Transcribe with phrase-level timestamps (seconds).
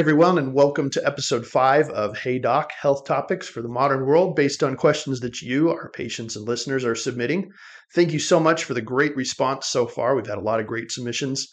[0.00, 4.34] Everyone, and welcome to episode five of Hey Doc Health Topics for the Modern World,
[4.34, 7.52] based on questions that you, our patients and listeners, are submitting.
[7.94, 10.16] Thank you so much for the great response so far.
[10.16, 11.46] We've had a lot of great submissions.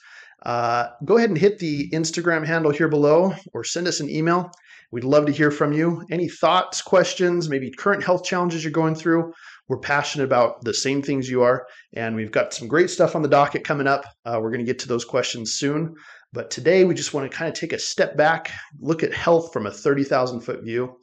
[0.46, 4.50] Uh, go ahead and hit the Instagram handle here below or send us an email.
[4.94, 6.06] We'd love to hear from you.
[6.10, 9.34] Any thoughts, questions, maybe current health challenges you're going through.
[9.68, 13.22] We're passionate about the same things you are, and we've got some great stuff on
[13.22, 14.06] the docket coming up.
[14.24, 15.94] Uh, we're going to get to those questions soon.
[16.34, 19.54] But today we just want to kind of take a step back, look at health
[19.54, 20.98] from a 30,000 foot view.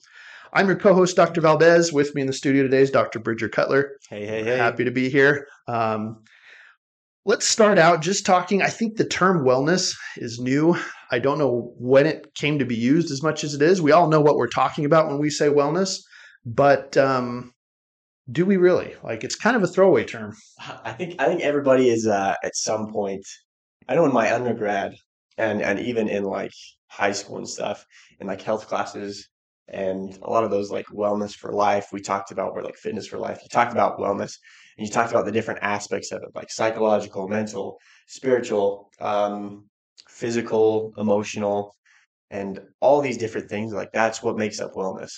[0.53, 1.41] I'm your co-host, Dr.
[1.41, 1.93] Valdez.
[1.93, 3.19] With me in the studio today is Dr.
[3.19, 3.97] Bridger Cutler.
[4.09, 4.57] Hey, hey, hey.
[4.57, 5.49] Happy to be here.
[5.67, 6.23] Um,
[7.25, 8.63] let's start out just talking.
[8.63, 10.77] I think the term wellness is new.
[11.11, 13.83] I don't know when it came to be used as much as it is.
[13.83, 15.99] We all know what we're talking about when we say wellness,
[16.45, 17.53] but um,
[18.31, 18.95] do we really?
[19.03, 20.35] Like, it's kind of a throwaway term.
[20.85, 23.27] I think I think everybody is uh, at some point.
[23.89, 24.95] I know in my undergrad,
[25.39, 26.53] and and even in like
[26.89, 27.85] high school and stuff
[28.21, 29.29] and like health classes
[29.69, 33.07] and a lot of those like wellness for life we talked about were like fitness
[33.07, 34.39] for life you talked about wellness
[34.77, 39.65] and you talked about the different aspects of it like psychological mental spiritual um,
[40.09, 41.75] physical emotional
[42.31, 45.13] and all these different things like that's what makes up wellness.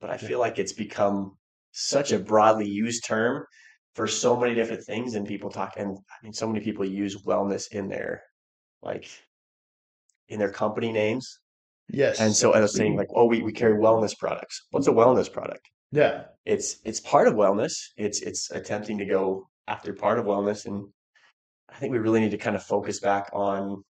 [0.00, 1.36] But i feel like it's become
[1.72, 3.44] such a broadly used term
[3.94, 7.24] for so many different things and people talk and i mean so many people use
[7.24, 8.22] wellness in their
[8.82, 9.06] like
[10.28, 11.40] in their company names.
[11.88, 12.20] Yes.
[12.20, 14.66] And so I was saying like, oh, we, we carry wellness products.
[14.70, 15.68] What's a wellness product?
[15.92, 16.24] Yeah.
[16.46, 17.72] It's it's part of wellness.
[17.96, 20.66] It's it's attempting to go after part of wellness.
[20.66, 20.86] And
[21.68, 23.82] I think we really need to kind of focus back on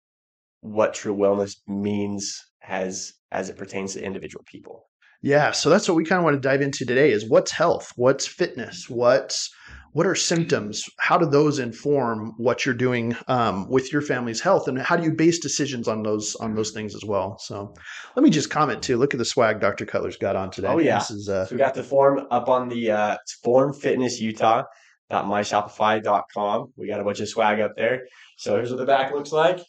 [0.62, 4.90] what true wellness means as as it pertains to individual people.
[5.22, 7.92] Yeah, so that's what we kind of want to dive into today is what's health,
[7.96, 9.54] what's fitness, what's
[9.92, 10.88] what are symptoms?
[11.00, 15.04] How do those inform what you're doing um, with your family's health, and how do
[15.04, 17.40] you base decisions on those on those things as well?
[17.40, 17.74] So,
[18.16, 18.98] let me just comment too.
[18.98, 19.88] Look at the swag Dr.
[19.88, 20.68] Cutler's got on today.
[20.68, 23.74] Oh yeah, this is uh, so we got the form up on the uh, Form
[23.74, 24.64] Fitness Utah
[25.12, 26.74] myshopify.com.
[26.76, 28.04] We got a bunch of swag up there.
[28.38, 29.60] So here's what the back looks like.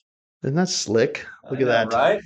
[0.43, 1.27] Isn't that slick?
[1.45, 1.93] Look I at know, that.
[1.93, 2.23] Right?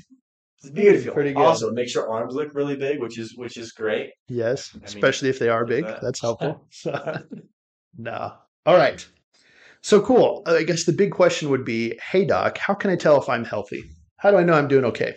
[0.65, 1.13] It's beautiful.
[1.13, 1.43] Pretty good.
[1.43, 4.11] Also, it makes your arms look really big, which is which is great.
[4.29, 5.85] Yes, I mean, especially if they are big.
[5.85, 6.01] that.
[6.01, 6.67] That's helpful.
[7.99, 8.33] no.
[8.67, 9.07] All right.
[9.83, 10.43] So cool.
[10.47, 13.45] I guess the big question would be, hey doc, how can I tell if I'm
[13.45, 13.85] healthy?
[14.17, 15.15] How do I know I'm doing okay?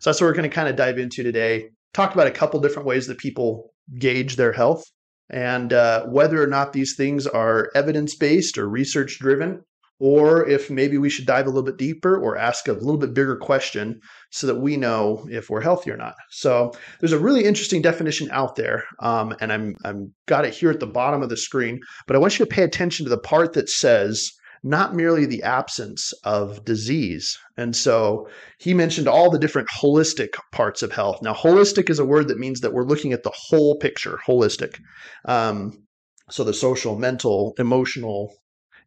[0.00, 1.70] So that's what we're going to kind of dive into today.
[1.94, 4.84] Talk about a couple different ways that people gauge their health
[5.30, 9.62] and uh, whether or not these things are evidence based or research driven
[10.02, 13.14] or if maybe we should dive a little bit deeper or ask a little bit
[13.14, 16.16] bigger question so that we know if we're healthy or not.
[16.28, 20.72] So there's a really interesting definition out there, um, and I'm I'm got it here
[20.72, 21.78] at the bottom of the screen.
[22.08, 24.32] But I want you to pay attention to the part that says
[24.64, 27.38] not merely the absence of disease.
[27.56, 31.22] And so he mentioned all the different holistic parts of health.
[31.22, 34.80] Now, holistic is a word that means that we're looking at the whole picture, holistic.
[35.26, 35.84] Um,
[36.30, 38.34] so the social, mental, emotional,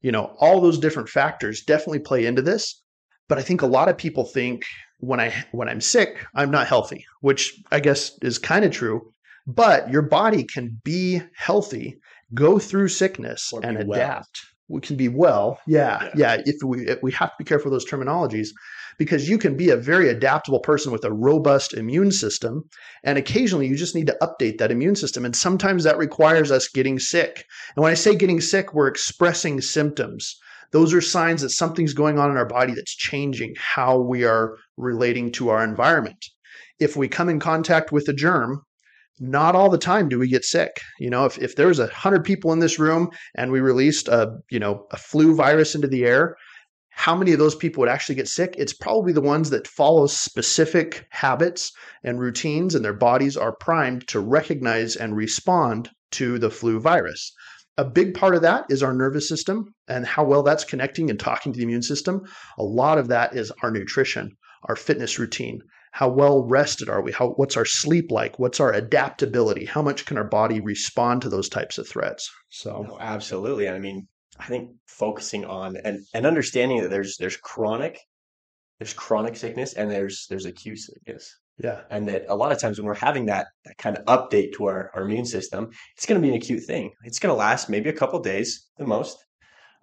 [0.06, 2.84] you know, all those different factors definitely play into this.
[3.28, 4.62] But I think a lot of people think
[5.00, 9.02] when I when I'm sick, I'm not healthy, which I guess is kind of true.
[9.48, 11.98] But your body can be healthy,
[12.36, 13.88] go through sickness, Or and adapt.
[13.88, 14.24] well.
[14.68, 16.38] We can be well, yeah, Yeah.
[16.38, 16.42] yeah.
[16.46, 18.50] If we if we have to be careful with those terminologies,
[18.98, 22.64] because you can be a very adaptable person with a robust immune system,
[23.04, 26.68] and occasionally you just need to update that immune system, and sometimes that requires us
[26.68, 27.46] getting sick.
[27.76, 30.36] And when I say getting sick, we're expressing symptoms.
[30.72, 34.58] Those are signs that something's going on in our body that's changing how we are
[34.78, 36.26] relating to our environment.
[36.80, 38.64] If we come in contact with a germ,
[39.20, 40.82] not all the time do we get sick.
[41.00, 44.38] You know, if, if there's a hundred people in this room and we released a,
[44.50, 46.36] you know, a flu virus into the air,
[46.90, 48.56] how many of those people would actually get sick?
[48.58, 51.72] It's probably the ones that follow specific habits
[52.04, 57.34] and routines and their bodies are primed to recognize and respond to the flu virus.
[57.78, 61.20] A big part of that is our nervous system and how well that's connecting and
[61.20, 62.22] talking to the immune system.
[62.58, 64.32] A lot of that is our nutrition,
[64.64, 65.60] our fitness routine.
[65.96, 67.14] How well rested are we?
[67.14, 68.38] How what's our sleep like?
[68.38, 69.64] What's our adaptability?
[69.64, 72.30] How much can our body respond to those types of threats?
[72.50, 73.70] So No, absolutely.
[73.70, 74.06] I mean,
[74.38, 77.98] I think focusing on and, and understanding that there's there's chronic
[78.78, 81.34] there's chronic sickness and there's there's acute sickness.
[81.64, 84.52] yeah, And that a lot of times when we're having that that kind of update
[84.56, 86.92] to our, our immune system, it's going to be an acute thing.
[87.06, 89.18] It's going to last maybe a couple days the most.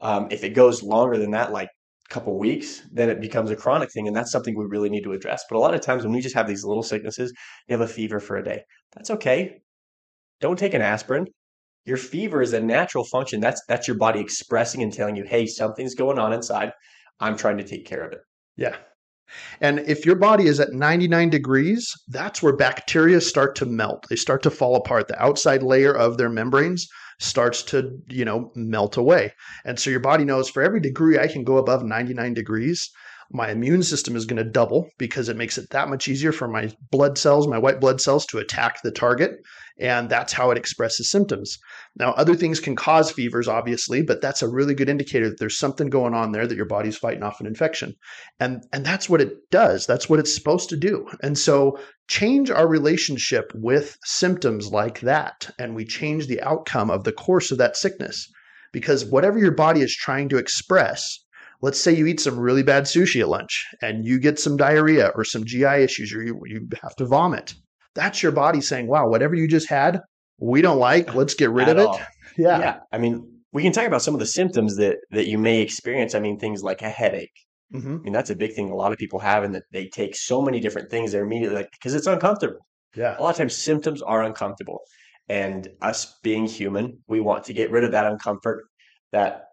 [0.03, 1.71] Um, if it goes longer than that, like
[2.13, 5.13] couple weeks, then it becomes a chronic thing, and that's something we really need to
[5.13, 5.45] address.
[5.49, 7.33] But a lot of times when we just have these little sicknesses,
[7.67, 8.63] you have a fever for a day.
[8.95, 9.63] That's okay.
[10.41, 11.27] Don't take an aspirin.
[11.85, 13.41] Your fever is a natural function.
[13.41, 16.73] That's that's your body expressing and telling you, hey, something's going on inside.
[17.21, 18.21] I'm trying to take care of it.
[18.57, 18.77] yeah,
[19.61, 24.07] And if your body is at 99 degrees, that's where bacteria start to melt.
[24.09, 25.09] They start to fall apart.
[25.09, 26.89] The outside layer of their membranes
[27.19, 29.33] starts to, you know, melt away.
[29.65, 32.91] And so your body knows for every degree I can go above 99 degrees,
[33.33, 36.49] my immune system is going to double because it makes it that much easier for
[36.49, 39.33] my blood cells, my white blood cells to attack the target.
[39.83, 41.59] And that's how it expresses symptoms.
[41.97, 45.59] Now, other things can cause fevers, obviously, but that's a really good indicator that there's
[45.59, 47.97] something going on there that your body's fighting off an infection.
[48.39, 49.85] And, and that's what it does.
[49.85, 51.09] That's what it's supposed to do.
[51.21, 57.03] And so change our relationship with symptoms like that, and we change the outcome of
[57.03, 58.31] the course of that sickness.
[58.73, 61.19] Because whatever your body is trying to express,
[61.61, 65.11] let's say you eat some really bad sushi at lunch and you get some diarrhea
[65.17, 67.55] or some GI issues or you, you have to vomit.
[67.95, 70.01] That's your body saying, wow, whatever you just had,
[70.39, 71.15] we don't like.
[71.15, 72.07] Let's get rid At of it.
[72.39, 72.59] Yeah.
[72.59, 72.79] Yeah.
[72.91, 76.15] I mean, we can talk about some of the symptoms that that you may experience.
[76.15, 77.37] I mean, things like a headache.
[77.71, 79.89] hmm I mean, that's a big thing a lot of people have, and that they
[79.89, 81.13] take so many different things.
[81.13, 82.61] They're immediately like, because it's uncomfortable.
[82.97, 83.19] Yeah.
[83.19, 84.81] A lot of times, symptoms are uncomfortable,
[85.29, 88.61] and us being human, we want to get rid of that uncomfort.
[89.13, 89.45] That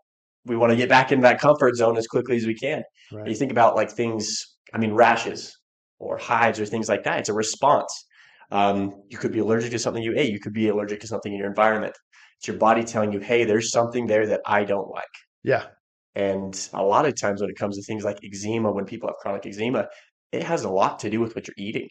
[0.46, 2.84] we want to get back in that comfort zone as quickly as we can.
[3.12, 5.54] You think about like things, I mean, rashes
[5.98, 7.20] or hives or things like that.
[7.20, 8.06] It's a response.
[8.52, 10.32] Um, you could be allergic to something you ate.
[10.32, 11.96] You could be allergic to something in your environment.
[12.38, 15.06] It's your body telling you, hey, there's something there that I don't like.
[15.44, 15.66] Yeah.
[16.16, 19.18] And a lot of times when it comes to things like eczema, when people have
[19.18, 19.88] chronic eczema,
[20.32, 21.90] it has a lot to do with what you're eating.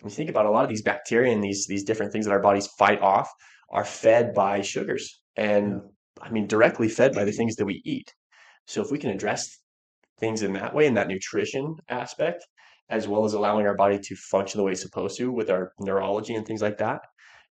[0.00, 2.32] When you think about a lot of these bacteria and these these different things that
[2.32, 3.30] our bodies fight off
[3.70, 5.80] are fed by sugars and
[6.20, 8.12] I mean directly fed by the things that we eat.
[8.66, 9.58] So if we can address
[10.18, 12.46] things in that way, in that nutrition aspect,
[12.90, 15.72] as well as allowing our body to function the way it's supposed to with our
[15.78, 17.00] neurology and things like that,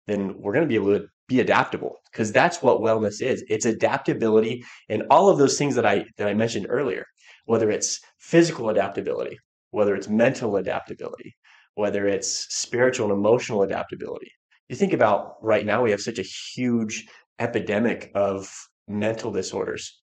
[0.06, 3.44] then we're going to be able to be adaptable because that's what wellness is.
[3.48, 7.04] It's adaptability and all of those things that I that I mentioned earlier,
[7.44, 9.38] whether it's physical adaptability,
[9.70, 11.34] whether it's mental adaptability,
[11.74, 14.30] whether it's spiritual and emotional adaptability.
[14.68, 16.22] You think about right now we have such a
[16.54, 17.06] huge
[17.38, 18.52] epidemic of
[18.88, 20.00] mental disorders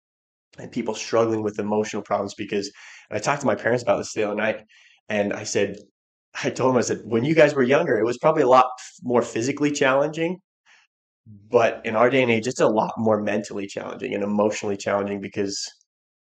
[0.58, 2.72] and people struggling with emotional problems because
[3.12, 4.62] I talked to my parents about this the other night
[5.10, 5.78] and I said
[6.44, 8.68] I told him, I said when you guys were younger it was probably a lot
[9.04, 10.40] more physically challenging
[11.50, 15.20] but in our day and age it's a lot more mentally challenging and emotionally challenging
[15.22, 15.60] because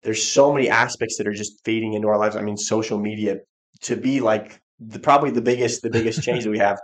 [0.06, 2.36] there's so many aspects that are just feeding into our lives.
[2.36, 3.38] I mean social media
[3.81, 6.80] to be like the, probably the biggest the biggest change that we have.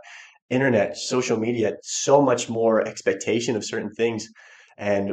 [0.50, 4.28] Internet social media so much more expectation of certain things.
[4.78, 5.12] And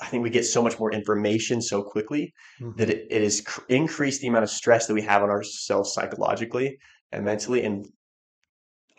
[0.00, 2.76] i think we get so much more information so quickly Mhm.
[2.78, 5.92] that it, it has cr- increased the amount of stress that we have on ourselves
[5.92, 6.78] psychologically
[7.12, 7.86] and mentally and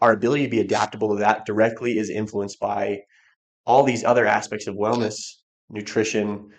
[0.01, 2.99] our ability to be adaptable to that directly is influenced by
[3.65, 5.17] all these other aspects of wellness
[5.69, 6.49] nutrition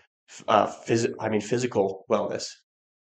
[0.48, 2.44] uh, phys- i mean physical wellness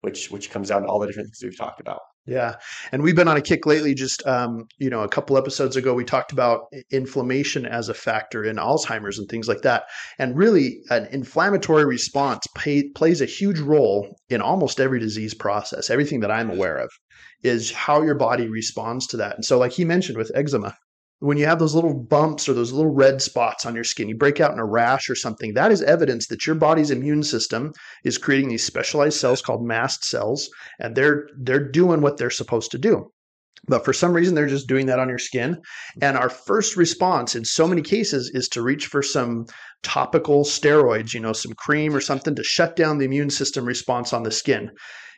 [0.01, 2.55] which which comes down to all the different things we've talked about Yeah.
[2.91, 3.95] And we've been on a kick lately.
[3.95, 8.43] Just, um, you know, a couple episodes ago, we talked about inflammation as a factor
[8.43, 9.85] in Alzheimer's and things like that.
[10.19, 15.89] And really, an inflammatory response pay, plays a huge role in almost every disease process.
[15.89, 16.91] Everything that I'm aware of
[17.43, 19.35] is how your body responds to that.
[19.35, 20.75] And so, like he mentioned with eczema,
[21.21, 24.15] when you have those little bumps or those little red spots on your skin, you
[24.15, 27.71] break out in a rash or something, that is evidence that your body's immune system
[28.03, 30.49] is creating these specialized cells called mast cells
[30.79, 33.11] and they're they're doing what they're supposed to do
[33.67, 35.57] but for some reason they're just doing that on your skin.
[36.01, 39.45] And our first response in so many cases is to reach for some
[39.83, 44.13] topical steroids you know some cream or something to shut down the immune system response
[44.13, 44.71] on the skin.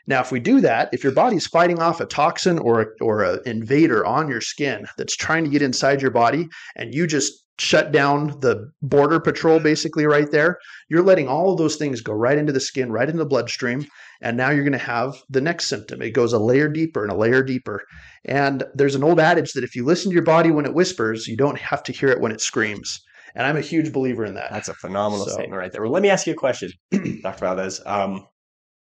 [0.07, 3.39] Now if we do that if your body's fighting off a toxin or or an
[3.45, 7.91] invader on your skin that's trying to get inside your body and you just shut
[7.91, 10.57] down the border patrol basically right there
[10.89, 13.85] you're letting all of those things go right into the skin right into the bloodstream
[14.23, 16.01] and now you're going to have the next symptom.
[16.01, 17.83] It goes a layer deeper and a layer deeper.
[18.23, 21.27] And there's an old adage that if you listen to your body when it whispers,
[21.27, 23.01] you don't have to hear it when it screams.
[23.35, 24.49] And I'm a huge believer in that.
[24.49, 25.81] That's a phenomenal So- statement right there.
[25.81, 27.39] Well, let me ask you a question, Dr.
[27.41, 27.81] Valdez.
[27.85, 28.25] Um,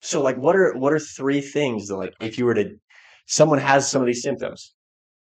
[0.01, 2.71] so, like, what are what are three things that, like, if you were to,
[3.27, 4.73] someone has some of these symptoms,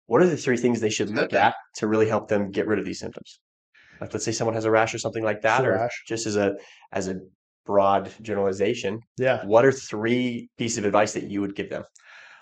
[0.06, 2.78] what are the three things they should look at to really help them get rid
[2.78, 3.38] of these symptoms?
[4.00, 6.02] Like, let's say someone has a rash or something like that, or rash.
[6.06, 6.54] just as a
[6.92, 7.16] as a
[7.64, 9.44] broad generalization, yeah.
[9.44, 11.82] what are three pieces of advice that you would give them?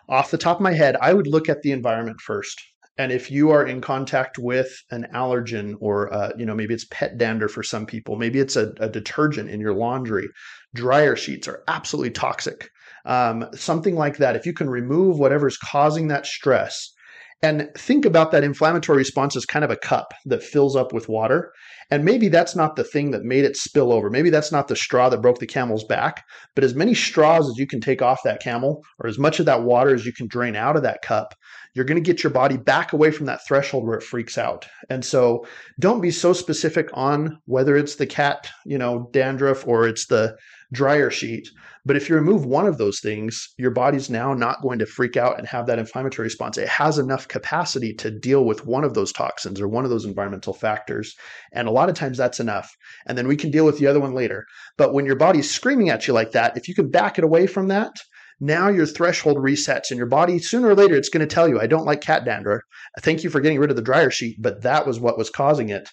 [0.08, 2.60] Off the top of my head, I would look at the environment first.
[2.98, 6.86] And if you are in contact with an allergen or, uh, you know, maybe it's
[6.90, 10.28] pet dander for some people, maybe it's a, a detergent in your laundry,
[10.74, 12.68] dryer sheets are absolutely toxic.
[13.04, 14.36] Um, something like that.
[14.36, 16.93] If you can remove whatever's causing that stress
[17.42, 21.08] And think about that inflammatory response as kind of a cup that fills up with
[21.08, 21.52] water.
[21.90, 24.08] And maybe that's not the thing that made it spill over.
[24.08, 26.24] Maybe that's not the straw that broke the camel's back.
[26.54, 29.46] But as many straws as you can take off that camel, or as much of
[29.46, 31.34] that water as you can drain out of that cup,
[31.74, 34.66] you're going to get your body back away from that threshold where it freaks out.
[34.88, 35.46] And so
[35.80, 40.36] don't be so specific on whether it's the cat, you know, dandruff or it's the
[40.72, 41.48] dryer sheet.
[41.86, 45.16] But if you remove one of those things, your body's now not going to freak
[45.16, 46.56] out and have that inflammatory response.
[46.56, 50.06] It has enough capacity to deal with one of those toxins or one of those
[50.06, 51.14] environmental factors.
[51.52, 52.74] And a lot of times that's enough.
[53.06, 54.46] And then we can deal with the other one later.
[54.78, 57.46] But when your body's screaming at you like that, if you can back it away
[57.46, 57.92] from that,
[58.40, 60.38] now your threshold resets and your body.
[60.38, 62.62] Sooner or later it's going to tell you i don't like cat dander.
[63.00, 65.68] Thank you for getting rid of the dryer sheet but that was what was causing
[65.68, 65.88] it.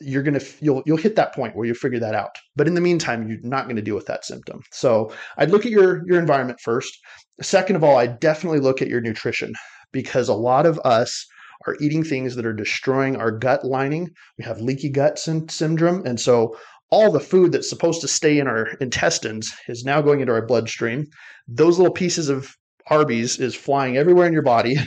[0.00, 2.30] You're going to you'll you'll hit that point where you figure that out.
[2.56, 4.60] But in the meantime you're not going to deal with that symptom.
[4.72, 6.98] So i'd look at your your environment first.
[7.40, 9.52] Second of all i definitely look at your nutrition
[9.92, 11.26] because a lot of us
[11.66, 14.08] are eating things that are destroying our gut lining.
[14.38, 16.56] We have leaky gut syndrome and so
[16.90, 20.44] all the food that's supposed to stay in our intestines is now going into our
[20.44, 21.06] bloodstream
[21.48, 22.56] those little pieces of
[22.88, 24.76] arby's is flying everywhere in your body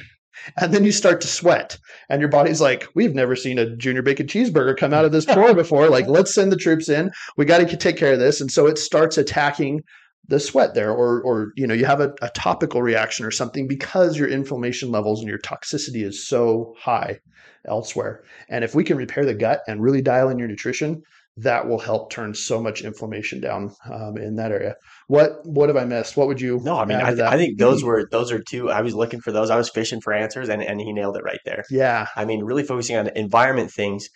[0.58, 1.78] And then you start to sweat,
[2.10, 5.26] and your body's like, We've never seen a junior bacon cheeseburger come out of this
[5.26, 5.90] drawer before.
[5.90, 7.12] Like, let's send the troops in.
[7.38, 8.42] We got to take care of this.
[8.42, 9.84] And so it starts attacking
[10.28, 13.68] the sweat there, or, or you know, you have a, a topical reaction or something
[13.68, 17.20] because your inflammation levels and your toxicity is so high
[17.68, 18.24] elsewhere.
[18.50, 21.04] And if we can repair the gut and really dial in your nutrition,
[21.38, 24.76] that will help turn so much inflammation down um, in that area.
[25.08, 26.16] What what have I missed?
[26.16, 26.60] What would you?
[26.64, 28.70] No, I mean, I, th- I, think those were those are two.
[28.70, 29.50] I was looking for those.
[29.50, 31.64] I was fishing for answers, and and he nailed it right there.
[31.70, 34.10] Yeah, I mean, really focusing on environment things.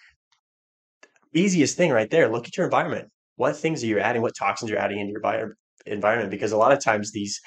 [1.33, 2.29] Easiest thing right there.
[2.29, 3.09] Look at your environment.
[3.35, 4.21] What things are you adding?
[4.21, 5.55] What toxins you're adding into your
[5.85, 6.31] environment?
[6.31, 7.39] Because a lot of times these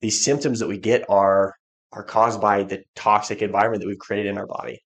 [0.00, 1.54] these symptoms that we get are
[1.92, 4.80] are caused by the toxic environment that we've created in our body.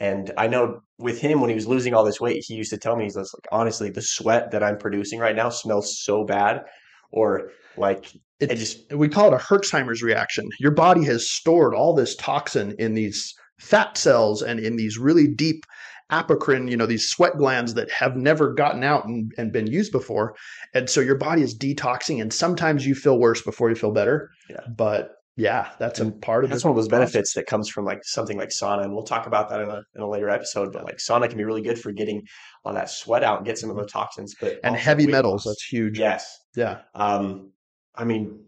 [0.00, 2.78] And I know with him when he was losing all this weight, he used to
[2.78, 6.62] tell me he's like, honestly, the sweat that I'm producing right now smells so bad,
[7.10, 10.48] or like it, it just we call it a Herxheimer's reaction.
[10.60, 15.26] Your body has stored all this toxin in these fat cells and in these really
[15.26, 15.64] deep
[16.10, 19.92] apocrine, you know, these sweat glands that have never gotten out and, and been used
[19.92, 20.34] before.
[20.74, 24.30] And so your body is detoxing, and sometimes you feel worse before you feel better.
[24.48, 24.60] Yeah.
[24.74, 26.52] But yeah, that's a part of it.
[26.52, 29.28] that's one of those benefits that comes from like something like sauna, and we'll talk
[29.28, 30.72] about that in a in a later episode.
[30.72, 32.26] But like sauna can be really good for getting
[32.64, 34.34] all that sweat out and get some of the toxins.
[34.40, 35.54] But and heavy metals, loss.
[35.54, 35.96] that's huge.
[35.96, 36.40] Yes.
[36.56, 36.80] Yeah.
[36.92, 37.52] Um,
[37.94, 38.46] I mean,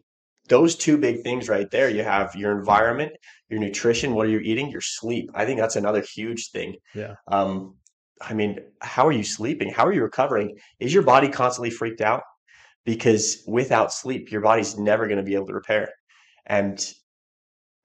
[0.48, 1.88] those two big things right there.
[1.88, 3.12] You have your environment,
[3.48, 5.30] your nutrition, what are you eating, your sleep.
[5.32, 6.74] I think that's another huge thing.
[6.92, 7.14] Yeah.
[7.28, 7.76] Um,
[8.20, 9.70] I mean, how are you sleeping?
[9.70, 10.58] How are you recovering?
[10.80, 12.22] Is your body constantly freaked out?
[12.84, 15.90] Because without sleep, your body's never going to be able to repair.
[16.46, 16.84] And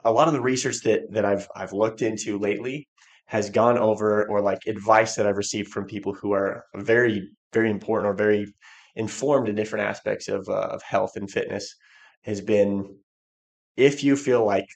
[0.06, 2.88] a lot of the research that that I've I've looked into lately
[3.26, 7.72] has gone over or like advice that I've received from people who are very very
[7.72, 8.54] important or very
[8.96, 11.76] informed in different aspects of uh, of health and fitness
[12.24, 12.96] has been
[13.76, 14.68] if you feel like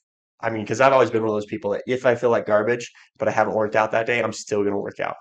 [0.41, 2.48] I mean because I've always been one of those people that if I feel like
[2.48, 5.15] garbage but I haven't worked out that day I'm still going to work out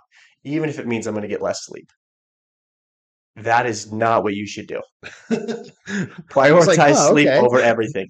[0.44, 1.90] even if it means I'm going to get less sleep.
[3.36, 4.80] That is not what you should do.
[6.30, 8.08] Prioritize like, oh, sleep over everything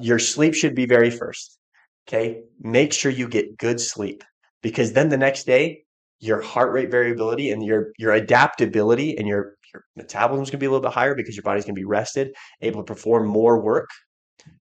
[0.00, 1.58] your sleep should be very first.
[2.06, 2.42] Okay.
[2.60, 4.22] Make sure you get good sleep
[4.62, 5.84] because then the next day,
[6.20, 10.62] your heart rate variability and your, your adaptability and your, your metabolism is going to
[10.62, 13.26] be a little bit higher because your body's going to be rested, able to perform
[13.26, 13.90] more work.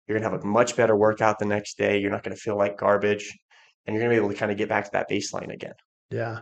[0.08, 2.00] You're going to have a much better workout the next day.
[2.00, 3.32] You're not going to feel like garbage
[3.86, 5.74] and you're going to be able to kind of get back to that baseline again.
[6.10, 6.42] Yeah.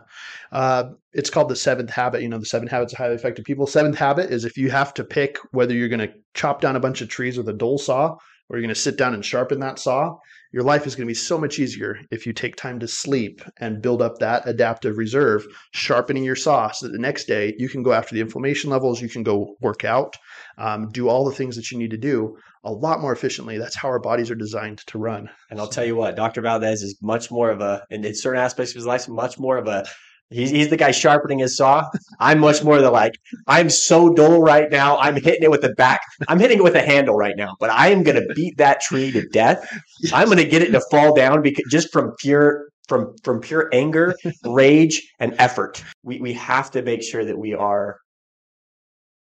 [0.50, 2.22] Uh, it's called the seventh habit.
[2.22, 3.66] You know, the seven habits of highly effective people.
[3.66, 6.80] Seventh habit is if you have to pick whether you're going to chop down a
[6.80, 8.16] bunch of trees with a dull saw
[8.48, 10.16] or you're going to sit down and sharpen that saw,
[10.52, 13.40] your life is going to be so much easier if you take time to sleep
[13.58, 17.68] and build up that adaptive reserve, sharpening your saw so that the next day you
[17.68, 20.16] can go after the inflammation levels, you can go work out,
[20.58, 23.58] um, do all the things that you need to do a lot more efficiently.
[23.58, 25.30] That's how our bodies are designed to run.
[25.50, 26.42] And I'll tell you what, Dr.
[26.42, 29.66] Valdez is much more of a, in certain aspects of his life, much more of
[29.66, 29.86] a
[30.32, 31.88] He's, he's the guy sharpening his saw.
[32.20, 33.14] I'm much more the like,
[33.46, 34.98] I'm so dull right now.
[34.98, 36.00] I'm hitting it with the back.
[36.28, 38.80] I'm hitting it with a handle right now, but I am going to beat that
[38.80, 39.66] tree to death.
[40.12, 43.68] I'm going to get it to fall down because just from pure, from, from pure
[43.72, 45.82] anger, rage, and effort.
[46.02, 47.98] We, we have to make sure that we are,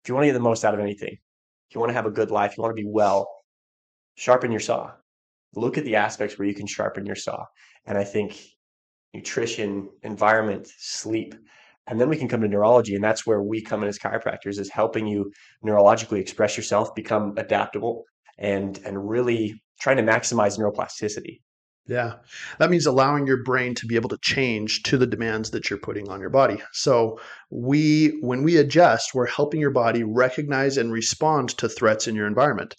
[0.03, 1.17] if you want to get the most out of anything,
[1.71, 3.29] if you want to have a good life, you want to be well,
[4.17, 4.93] sharpen your saw.
[5.55, 7.45] Look at the aspects where you can sharpen your saw.
[7.87, 8.41] And I think
[9.15, 11.35] nutrition, environment, sleep.
[11.87, 14.59] And then we can come to neurology, and that's where we come in as chiropractors
[14.59, 15.31] is helping you
[15.65, 18.05] neurologically express yourself, become adaptable,
[18.39, 21.41] and and really trying to maximize neuroplasticity.
[21.87, 22.15] Yeah.
[22.59, 25.79] That means allowing your brain to be able to change to the demands that you're
[25.79, 26.63] putting on your body.
[26.73, 32.15] So we when we adjust, we're helping your body recognize and respond to threats in
[32.15, 32.75] your environment.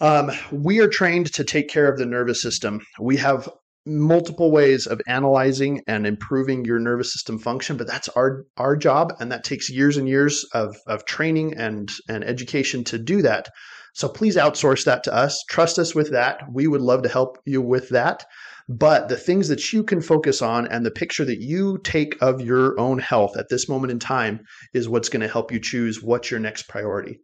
[0.00, 2.80] Um, we are trained to take care of the nervous system.
[3.00, 3.48] We have
[3.84, 9.12] multiple ways of analyzing and improving your nervous system function but that's our our job
[9.18, 13.48] and that takes years and years of of training and and education to do that.
[13.94, 15.44] So please outsource that to us.
[15.50, 16.40] Trust us with that.
[16.50, 18.24] We would love to help you with that.
[18.68, 22.40] But the things that you can focus on and the picture that you take of
[22.40, 24.40] your own health at this moment in time
[24.72, 27.18] is what's going to help you choose what's your next priority.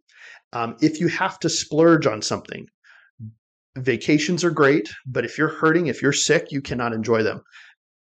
[0.53, 2.67] Um, if you have to splurge on something
[3.83, 7.41] Vacations are great, but if you're hurting, if you're sick, you cannot enjoy them.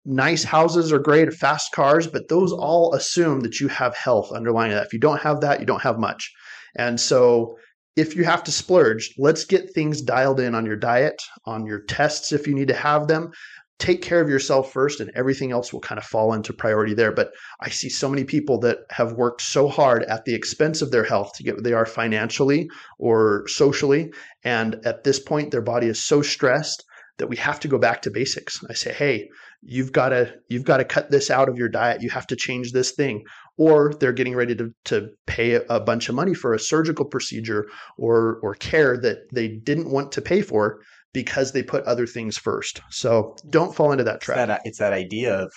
[0.05, 4.73] Nice houses are great, fast cars, but those all assume that you have health underlying
[4.73, 4.87] that.
[4.87, 6.33] If you don't have that, you don't have much.
[6.77, 7.57] And so
[7.97, 11.81] if you have to splurge, let's get things dialed in on your diet, on your
[11.81, 13.33] tests if you need to have them,
[13.79, 17.13] take care of yourself first and everything else will kind of fall into priority there.
[17.13, 17.31] But
[17.61, 21.05] i see so many people that have worked so hard at the expense of their
[21.05, 22.69] health to get where they are financially
[22.99, 24.13] or socially.
[24.45, 26.85] And at this point their body is so stressed
[27.19, 28.61] that we have to go back to basics.
[28.69, 29.29] I say hey
[29.63, 32.03] you've got to you've got to cut this out of your diet.
[32.03, 33.25] You have to change this thing.
[33.57, 37.67] Or they're getting ready to, to pay a bunch of money for a surgical procedure
[37.97, 40.81] or or care that they didn't want to pay for
[41.13, 42.81] because they put other things first.
[42.91, 44.39] So don't fall into that trap.
[44.39, 45.53] It's that, it's that idea of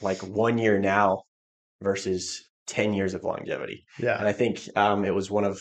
[0.00, 1.22] like one year now
[1.82, 3.84] versus 10 years of longevity.
[3.98, 4.18] Yeah.
[4.18, 5.60] And I think um, it was one of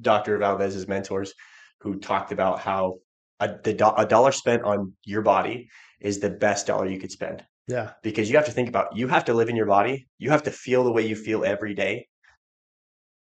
[0.00, 0.38] Dr.
[0.38, 1.32] Valdez's mentors
[1.80, 2.98] who talked about how
[3.40, 5.68] a, the a dollar spent on your body
[6.00, 7.44] is the best dollar you could spend.
[7.68, 7.92] Yeah.
[8.02, 10.08] Because you have to think about you have to live in your body.
[10.18, 12.06] You have to feel the way you feel every day.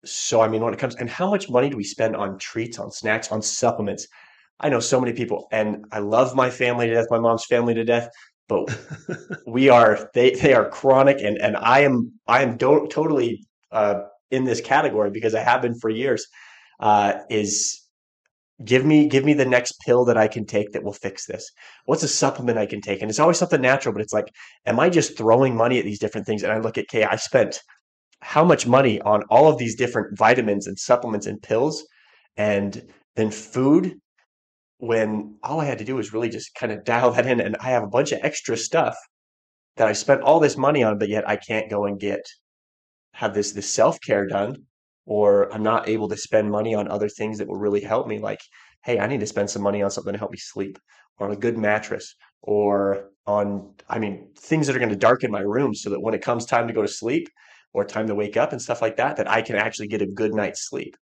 [0.06, 2.80] So I mean when it comes and how much money do we spend on treats,
[2.80, 4.08] on snacks, on supplements?
[4.62, 7.74] I know so many people, and I love my family to death, my mom's family
[7.74, 8.08] to death,
[8.48, 8.70] but
[9.48, 14.02] we are they they are chronic, and and I am I am do- totally uh,
[14.30, 16.26] in this category because I have been for years.
[16.80, 17.82] Uh, is
[18.66, 21.50] give me give me the next pill that I can take that will fix this.
[21.86, 23.02] What's a supplement I can take?
[23.02, 24.28] And it's always something natural, but it's like,
[24.66, 26.44] am I just throwing money at these different things?
[26.44, 27.60] And I look at, okay, I spent
[28.22, 31.86] how much money on all of these different vitamins and supplements and pills,
[32.38, 32.84] and
[33.16, 34.01] then food
[34.82, 37.40] when all I had to do was really just kind of dial that in.
[37.40, 38.98] And I have a bunch of extra stuff
[39.78, 42.22] that I spent all this money on, but yet I can't go and get
[43.14, 44.56] have this this self care done,
[45.06, 48.18] or I'm not able to spend money on other things that will really help me.
[48.18, 48.40] Like,
[48.84, 50.80] hey, I need to spend some money on something to help me sleep,
[51.20, 55.30] or on a good mattress, or on I mean things that are going to darken
[55.30, 57.28] my room so that when it comes time to go to sleep
[57.74, 60.08] or time to wake up and stuff like that, that I can actually get a
[60.08, 60.96] good night's sleep,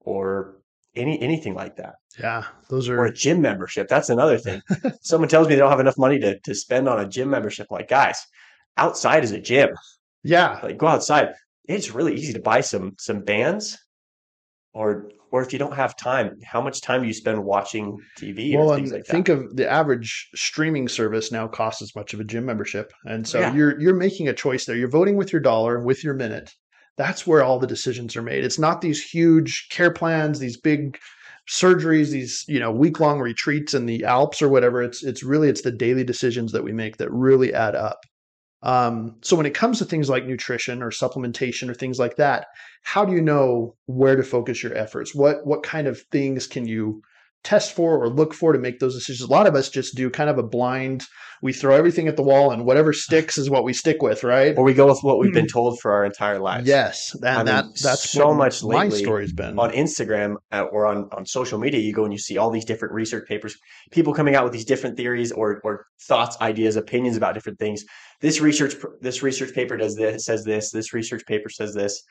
[0.00, 0.60] or
[0.94, 1.96] any anything like that.
[2.18, 3.88] Yeah, those are or a gym membership.
[3.88, 4.62] That's another thing.
[5.00, 7.68] Someone tells me they don't have enough money to to spend on a gym membership.
[7.70, 8.18] like, guys,
[8.76, 9.70] outside is a gym.
[10.22, 11.34] Yeah, like go outside.
[11.68, 13.78] It's really easy to buy some some bands,
[14.72, 18.56] or or if you don't have time, how much time do you spend watching TV?
[18.56, 22.24] Well, and like think of the average streaming service now costs as much of a
[22.24, 23.54] gym membership, and so yeah.
[23.54, 24.76] you're you're making a choice there.
[24.76, 26.54] You're voting with your dollar, with your minute,
[26.96, 28.44] that's where all the decisions are made.
[28.44, 30.98] It's not these huge care plans, these big
[31.48, 34.82] surgeries, these you know week long retreats in the Alps or whatever.
[34.82, 38.00] It's it's really it's the daily decisions that we make that really add up.
[38.62, 42.46] Um, so when it comes to things like nutrition or supplementation or things like that,
[42.82, 45.14] how do you know where to focus your efforts?
[45.14, 47.02] What what kind of things can you
[47.46, 49.28] test for or look for to make those decisions.
[49.28, 51.04] A lot of us just do kind of a blind,
[51.42, 54.58] we throw everything at the wall and whatever sticks is what we stick with, right?
[54.58, 55.52] Or we go with what we've been hmm.
[55.52, 56.66] told for our entire lives.
[56.66, 57.14] Yes.
[57.14, 59.56] And I that, mean, that's so much my story's been.
[59.60, 62.64] On Instagram uh, or on, on social media, you go and you see all these
[62.64, 63.56] different research papers,
[63.92, 67.84] people coming out with these different theories or, or thoughts, ideas, opinions about different things.
[68.20, 72.02] This research, this research paper does this, says this, this research paper says this.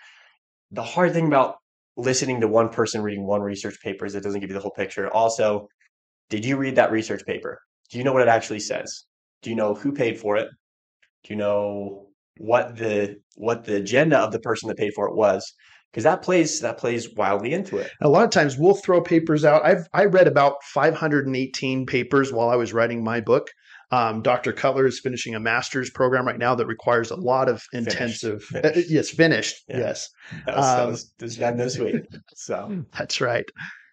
[0.72, 1.58] The hard thing about
[1.98, 4.72] listening to one person reading one research paper is it doesn't give you the whole
[4.72, 5.08] picture.
[5.14, 5.68] Also,
[6.30, 7.60] did you read that research paper?
[7.92, 9.06] Do you know what it actually says?
[9.42, 10.48] Do you know who paid for it?
[11.24, 15.16] Do you know what the what the agenda of the person that paid for it
[15.16, 15.54] was?
[15.92, 17.92] Because that plays that plays wildly into it.
[18.02, 19.64] A lot of times we'll throw papers out.
[19.64, 23.50] I've I read about 518 papers while I was writing my book.
[23.92, 24.52] Um, Dr.
[24.52, 28.44] Cutler is finishing a master's program right now that requires a lot of intensive.
[28.44, 28.78] Finished.
[28.78, 29.64] Uh, yes, finished.
[29.68, 29.78] Yeah.
[29.78, 30.10] Yes,
[30.46, 32.04] that was, um, that was, was done this week.
[32.36, 33.46] So that's right.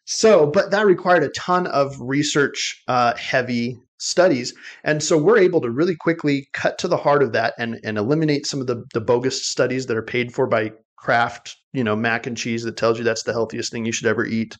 [0.04, 4.52] So, but that required a ton of research uh, heavy studies.
[4.82, 7.96] And so we're able to really quickly cut to the heart of that and, and
[7.96, 11.94] eliminate some of the, the bogus studies that are paid for by Kraft, you know,
[11.94, 14.56] mac and cheese that tells you that's the healthiest thing you should ever eat.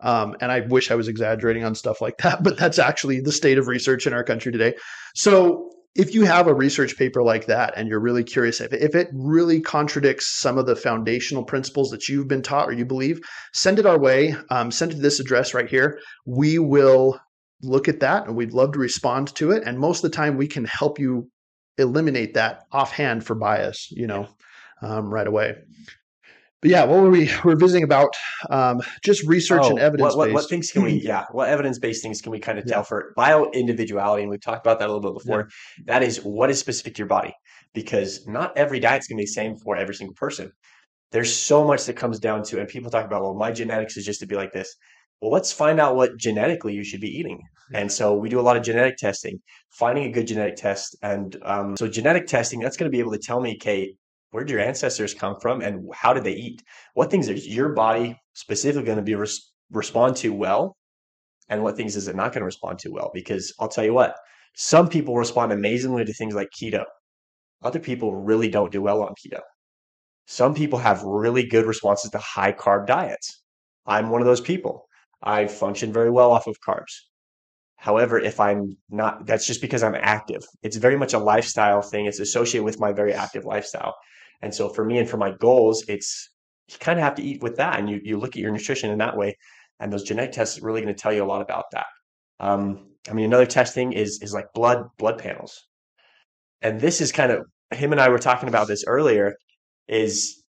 [0.00, 3.32] Um, and I wish I was exaggerating on stuff like that, but that's actually the
[3.32, 4.74] state of research in our country today.
[5.14, 8.94] So if you have a research paper like that and you're really curious if, if
[8.94, 13.18] it really contradicts some of the foundational principles that you've been taught or you believe
[13.54, 14.34] send it our way.
[14.50, 15.98] Um, send it to this address right here.
[16.26, 17.18] We will
[17.62, 19.62] look at that and we'd love to respond to it.
[19.64, 21.30] And most of the time we can help you
[21.78, 24.28] eliminate that offhand for bias you know
[24.82, 25.54] um, right away
[26.62, 27.30] but yeah, what were we?
[27.44, 28.14] We're visiting about
[28.50, 30.16] um, just research oh, and evidence.
[30.16, 31.00] What, what, what, things can we?
[31.06, 32.84] Yeah, what evidence based things can we kind of tell yeah.
[32.84, 34.22] for bio individuality?
[34.22, 35.48] And we've talked about that a little bit before.
[35.78, 35.84] Yeah.
[35.86, 37.34] That is what is specific to your body,
[37.74, 40.50] because not every diet's going to be the same for every single person.
[41.12, 44.04] There's so much that comes down to, and people talk about, well, my genetics is
[44.04, 44.74] just to be like this.
[45.20, 47.40] Well, let's find out what genetically you should be eating.
[47.72, 49.40] And so we do a lot of genetic testing,
[49.70, 50.96] finding a good genetic test.
[51.02, 53.96] And um, so genetic testing, that's going to be able to tell me, Kate,
[54.36, 56.62] where did your ancestors come from and how did they eat?
[56.92, 60.76] What things is your body specifically going to be res- respond to well,
[61.48, 63.10] and what things is it not going to respond to well?
[63.14, 64.14] Because I'll tell you what,
[64.54, 66.84] some people respond amazingly to things like keto.
[67.62, 69.40] Other people really don't do well on keto.
[70.26, 73.42] Some people have really good responses to high carb diets.
[73.86, 74.86] I'm one of those people.
[75.22, 76.92] I function very well off of carbs.
[77.76, 80.42] However, if I'm not, that's just because I'm active.
[80.62, 82.04] It's very much a lifestyle thing.
[82.04, 83.94] It's associated with my very active lifestyle.
[84.42, 86.30] And so for me and for my goals, it's
[86.68, 87.78] you kind of have to eat with that.
[87.78, 89.36] And you, you look at your nutrition in that way.
[89.78, 91.86] And those genetic tests are really going to tell you a lot about that.
[92.40, 95.66] Um, I mean, another testing is is like blood blood panels.
[96.62, 99.34] And this is kind of him and I were talking about this earlier,
[99.88, 100.42] is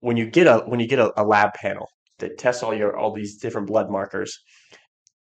[0.00, 2.96] when you get a when you get a, a lab panel that tests all your
[2.96, 4.38] all these different blood markers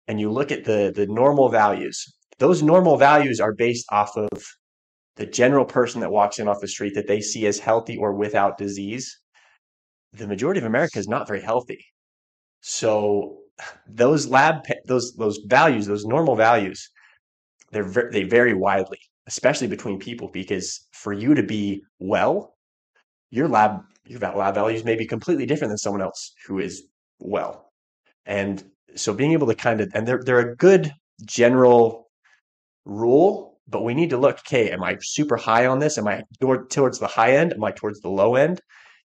[0.08, 2.04] and you look at the the normal values,
[2.38, 4.28] those normal values are based off of
[5.18, 8.14] the general person that walks in off the street that they see as healthy or
[8.14, 9.20] without disease,
[10.12, 11.84] the majority of America is not very healthy.
[12.60, 13.38] So
[13.88, 16.88] those lab those those values, those normal values,
[17.72, 22.54] they're they vary widely, especially between people because for you to be well,
[23.30, 26.84] your lab your lab values may be completely different than someone else who is
[27.18, 27.72] well.
[28.24, 30.92] And so being able to kind of and they're they're a good
[31.26, 32.08] general
[32.84, 35.98] rule but we need to look okay am i super high on this?
[35.98, 36.22] Am i
[36.70, 37.52] towards the high end?
[37.52, 38.60] Am i towards the low end?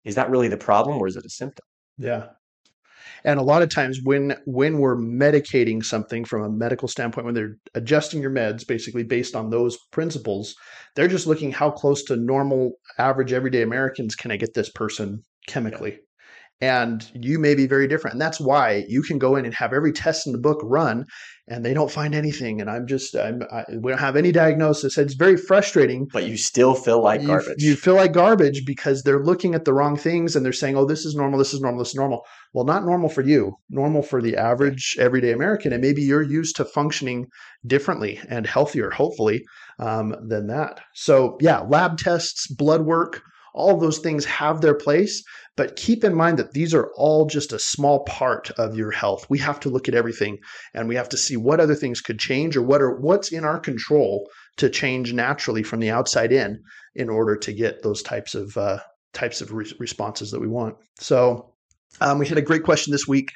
[0.04, 1.65] Is that really the problem or is it a symptom?
[1.97, 2.28] Yeah.
[3.24, 7.36] And a lot of times when when we're medicating something from a medical standpoint when
[7.36, 10.56] they're adjusting your meds basically based on those principles
[10.95, 15.21] they're just looking how close to normal average everyday americans can i get this person
[15.47, 16.00] chemically
[16.62, 18.13] and you may be very different.
[18.13, 21.06] And that's why you can go in and have every test in the book run
[21.47, 22.62] and they don't find anything.
[22.62, 24.97] And i'm just I'm, I, we don't have any diagnosis.
[24.97, 26.08] It's very frustrating.
[26.13, 27.63] But you still feel like you, garbage.
[27.63, 30.86] you feel like garbage because they're looking at the wrong things and they're saying oh
[30.86, 32.21] this is normal this is normal this is normal.
[32.54, 35.74] Well not normal for you normal for the average everyday american.
[35.74, 37.26] And maybe you're used to functioning
[37.65, 39.43] differently and healthier hopefully
[39.80, 40.80] um, than that.
[40.93, 45.24] So yeah lab tests blood work all those things have their place
[45.58, 49.26] but keep in mind that these are all just a small part of your health.
[49.30, 50.40] We have to look at everything
[50.74, 53.44] and we have to see what other things could change or what are what's in
[53.44, 56.64] our control to change naturally from the outside in
[56.96, 58.80] in order to get those types of uh,
[59.14, 60.76] types of re- responses that we want.
[61.00, 61.54] So
[62.00, 63.32] um, we had a great question this week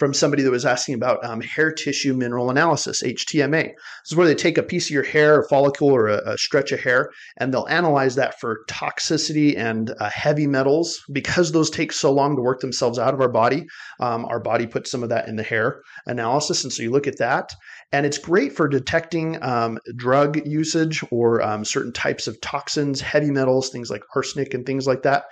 [0.00, 3.64] from somebody that was asking about um, hair tissue mineral analysis, HTMA.
[3.64, 6.38] This is where they take a piece of your hair, a follicle, or a, a
[6.38, 11.04] stretch of hair, and they'll analyze that for toxicity and uh, heavy metals.
[11.12, 13.66] Because those take so long to work themselves out of our body,
[14.00, 16.64] um, our body puts some of that in the hair analysis.
[16.64, 17.52] And so you look at that,
[17.92, 23.30] and it's great for detecting um, drug usage or um, certain types of toxins, heavy
[23.30, 25.24] metals, things like arsenic and things like that.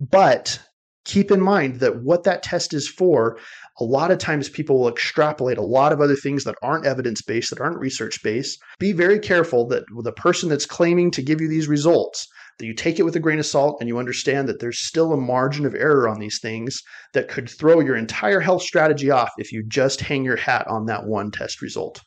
[0.00, 0.58] But
[1.06, 3.38] keep in mind that what that test is for
[3.78, 7.20] a lot of times people will extrapolate a lot of other things that aren't evidence
[7.22, 8.58] based, that aren't research based.
[8.78, 12.26] Be very careful that the person that's claiming to give you these results,
[12.58, 15.12] that you take it with a grain of salt and you understand that there's still
[15.12, 16.80] a margin of error on these things
[17.12, 20.86] that could throw your entire health strategy off if you just hang your hat on
[20.86, 22.00] that one test result.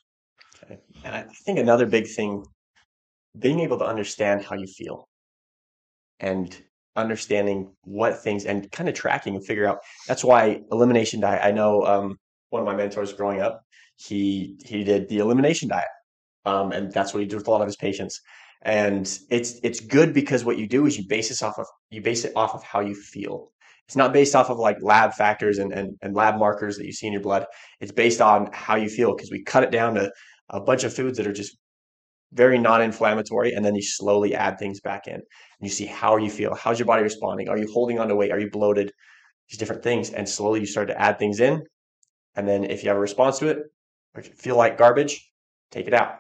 [0.63, 0.79] Okay.
[1.03, 2.43] And I think another big thing,
[3.37, 5.07] being able to understand how you feel
[6.19, 6.57] and
[6.99, 9.79] understanding what things and kind of tracking and figure out.
[10.07, 11.41] That's why elimination diet.
[11.43, 12.17] I know um,
[12.49, 13.61] one of my mentors growing up,
[13.95, 15.87] he he did the elimination diet,
[16.45, 18.21] um, and that's what he did with a lot of his patients.
[18.61, 22.01] And it's it's good because what you do is you base this off of you
[22.01, 23.51] base it off of how you feel.
[23.87, 26.91] It's not based off of like lab factors and, and, and lab markers that you
[26.91, 27.47] see in your blood.
[27.81, 30.11] It's based on how you feel because we cut it down to
[30.51, 31.57] a bunch of foods that are just
[32.33, 35.23] very non-inflammatory and then you slowly add things back in and
[35.61, 38.31] you see how you feel how's your body responding are you holding on to weight
[38.31, 38.91] are you bloated
[39.49, 41.63] these different things and slowly you start to add things in
[42.35, 43.57] And then if you have a response to it,
[44.15, 45.21] or if you feel like garbage,
[45.71, 46.13] take it out,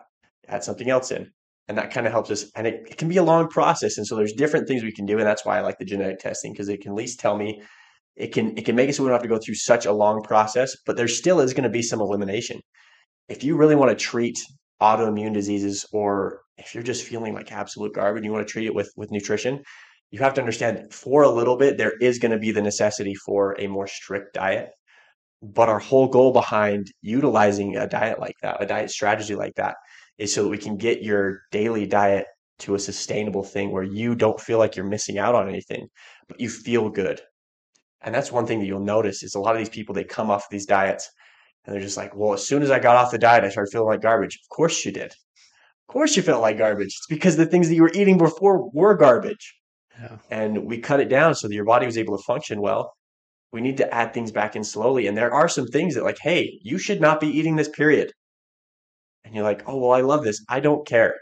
[0.47, 1.31] add something else in.
[1.67, 2.51] And that kind of helps us.
[2.55, 3.97] And it, it can be a long process.
[3.97, 5.17] And so there's different things we can do.
[5.19, 7.61] And that's why I like the genetic testing because it can at least tell me
[8.15, 9.93] it can it can make it so we don't have to go through such a
[9.93, 12.59] long process, but there still is going to be some elimination.
[13.29, 14.39] If you really want to treat
[14.81, 18.75] autoimmune diseases or if you're just feeling like absolute garbage, you want to treat it
[18.75, 19.63] with with nutrition,
[20.11, 23.15] you have to understand for a little bit there is going to be the necessity
[23.15, 24.69] for a more strict diet.
[25.41, 29.75] But our whole goal behind utilizing a diet like that, a diet strategy like that,
[30.17, 32.25] is so that we can get your daily diet
[32.59, 35.87] to a sustainable thing where you don't feel like you're missing out on anything,
[36.27, 37.21] but you feel good.
[38.01, 40.29] And that's one thing that you'll notice is a lot of these people they come
[40.29, 41.09] off these diets
[41.69, 43.71] and they're just like, well, as soon as I got off the diet, I started
[43.71, 44.39] feeling like garbage.
[44.41, 45.11] Of course you did.
[45.11, 46.87] Of course you felt like garbage.
[46.87, 49.53] It's because the things that you were eating before were garbage.
[50.01, 50.17] Yeah.
[50.31, 52.93] And we cut it down so that your body was able to function well.
[53.53, 55.05] We need to add things back in slowly.
[55.05, 58.13] And there are some things that, like, hey, you should not be eating this, period.
[59.23, 60.43] And you're like, oh, well, I love this.
[60.49, 61.17] I don't care.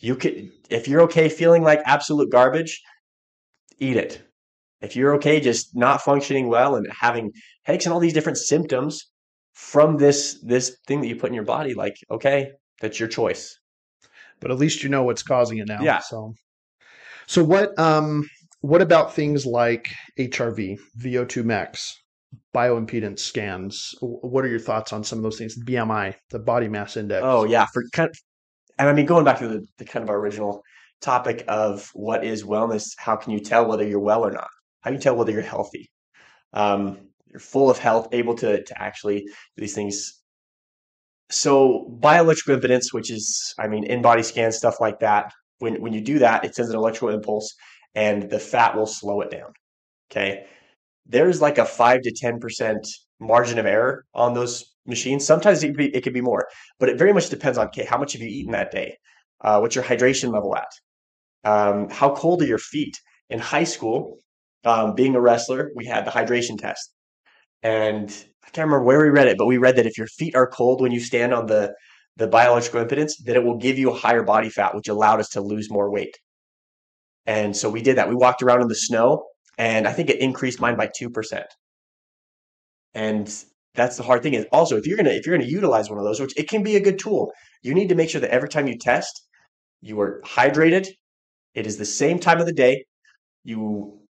[0.00, 2.80] You could, if you're okay feeling like absolute garbage,
[3.78, 4.22] eat it.
[4.80, 7.32] If you're okay just not functioning well and having
[7.64, 9.10] headaches and all these different symptoms
[9.58, 13.58] from this this thing that you put in your body, like, okay, that's your choice.
[14.40, 15.82] But at least you know what's causing it now.
[15.82, 15.98] Yeah.
[15.98, 16.32] So
[17.26, 18.28] so what um
[18.60, 21.92] what about things like HRV, VO2 max,
[22.54, 23.94] bioimpedance scans?
[24.00, 25.56] What are your thoughts on some of those things?
[25.64, 27.22] BMI, the body mass index.
[27.24, 28.16] Oh yeah, for kind of,
[28.78, 30.62] and I mean going back to the, the kind of our original
[31.00, 34.48] topic of what is wellness, how can you tell whether you're well or not?
[34.82, 35.90] How do you tell whether you're healthy?
[36.52, 40.22] Um, you're full of health, able to to actually do these things.
[41.30, 45.32] So bioelectrical impedance, which is, I mean, InBody scans, stuff like that.
[45.58, 47.54] When when you do that, it sends an electrical impulse,
[47.94, 49.52] and the fat will slow it down.
[50.10, 50.46] Okay,
[51.06, 52.86] there's like a five to ten percent
[53.20, 55.26] margin of error on those machines.
[55.26, 56.46] Sometimes it could be, it could be more,
[56.78, 58.96] but it very much depends on okay, how much have you eaten that day?
[59.40, 60.70] Uh, what's your hydration level at?
[61.44, 62.96] Um, how cold are your feet?
[63.30, 64.18] In high school,
[64.64, 66.94] um, being a wrestler, we had the hydration test.
[67.62, 68.08] And
[68.44, 70.46] I can't remember where we read it, but we read that if your feet are
[70.46, 71.74] cold when you stand on the,
[72.16, 75.28] the bioelectrical impedance, that it will give you a higher body fat, which allowed us
[75.30, 76.16] to lose more weight.
[77.26, 78.08] And so we did that.
[78.08, 79.24] We walked around in the snow,
[79.58, 81.44] and I think it increased mine by 2%.
[82.94, 83.44] And
[83.74, 86.04] that's the hard thing is also if you're gonna if you're gonna utilize one of
[86.04, 88.48] those, which it can be a good tool, you need to make sure that every
[88.48, 89.28] time you test,
[89.82, 90.88] you are hydrated.
[91.54, 92.84] It is the same time of the day.
[93.44, 94.00] You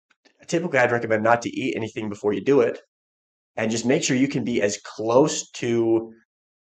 [0.47, 2.81] typically I'd recommend not to eat anything before you do it
[3.59, 6.12] and just make sure you can be as close to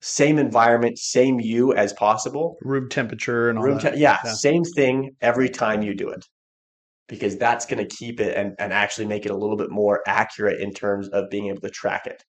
[0.01, 2.57] same environment, same you as possible.
[2.61, 6.25] Room temperature and all Room te- Yeah, yeah, same thing every time you do it.
[7.07, 10.03] Because that's going to keep it and, and actually make it a little bit more
[10.07, 12.21] accurate in terms of being able to track it.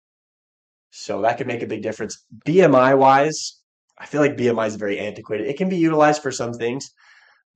[0.90, 2.24] So that could make a big difference.
[2.46, 3.61] BMI wise,
[3.98, 5.48] I feel like BMI is very antiquated.
[5.48, 6.90] It can be utilized for some things,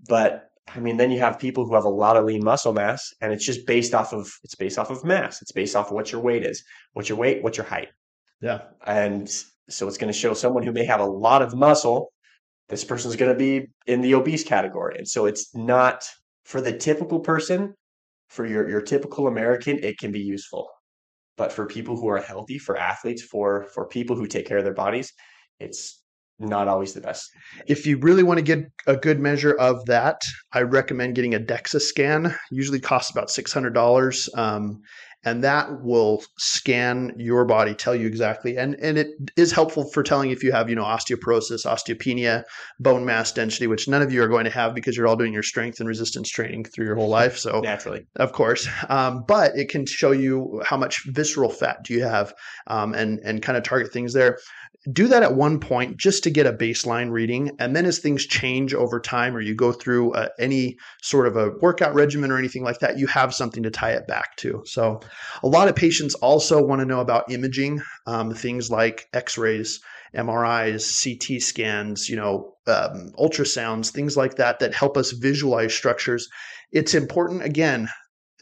[0.08, 3.12] but I mean, then you have people who have a lot of lean muscle mass,
[3.20, 5.42] and it's just based off of it's based off of mass.
[5.42, 7.88] It's based off of what your weight is, what's your weight, what's your height.
[8.40, 9.28] Yeah, and
[9.68, 12.12] so it's going to show someone who may have a lot of muscle.
[12.68, 16.04] This person's going to be in the obese category, and so it's not
[16.44, 17.74] for the typical person.
[18.28, 20.66] For your your typical American, it can be useful,
[21.36, 24.64] but for people who are healthy, for athletes, for for people who take care of
[24.64, 25.12] their bodies,
[25.60, 26.01] it's
[26.38, 27.30] not always the best.
[27.66, 30.20] If you really want to get a good measure of that,
[30.52, 32.34] I recommend getting a DEXA scan.
[32.50, 34.82] Usually costs about six hundred dollars, um,
[35.24, 40.02] and that will scan your body, tell you exactly, and and it is helpful for
[40.02, 42.42] telling if you have you know osteoporosis, osteopenia,
[42.80, 45.32] bone mass density, which none of you are going to have because you're all doing
[45.32, 47.38] your strength and resistance training through your whole life.
[47.38, 51.94] So naturally, of course, um, but it can show you how much visceral fat do
[51.94, 52.34] you have,
[52.66, 54.38] um, and and kind of target things there
[54.90, 57.52] do that at one point just to get a baseline reading.
[57.60, 61.36] And then as things change over time or you go through uh, any sort of
[61.36, 64.62] a workout regimen or anything like that, you have something to tie it back to.
[64.66, 65.00] So
[65.42, 69.80] a lot of patients also want to know about imaging, um, things like x-rays,
[70.16, 76.28] MRIs, CT scans, you know, um, ultrasounds, things like that, that help us visualize structures.
[76.72, 77.88] It's important, again,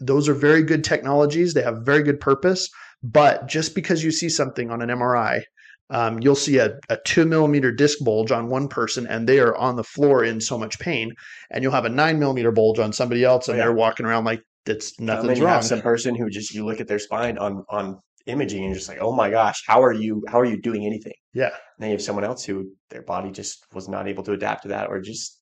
[0.00, 1.52] those are very good technologies.
[1.52, 2.68] They have very good purpose.
[3.02, 5.42] But just because you see something on an MRI
[5.90, 9.56] um, you'll see a, a two millimeter disc bulge on one person and they are
[9.56, 11.14] on the floor in so much pain.
[11.50, 13.64] And you'll have a nine millimeter bulge on somebody else and yeah.
[13.64, 15.54] they're walking around like that's nothing's you wrong.
[15.54, 18.76] Have some person who just you look at their spine on on imaging and you're
[18.76, 21.14] just like, oh my gosh, how are you how are you doing anything?
[21.34, 21.46] Yeah.
[21.46, 24.62] And then you have someone else who their body just was not able to adapt
[24.62, 25.39] to that or just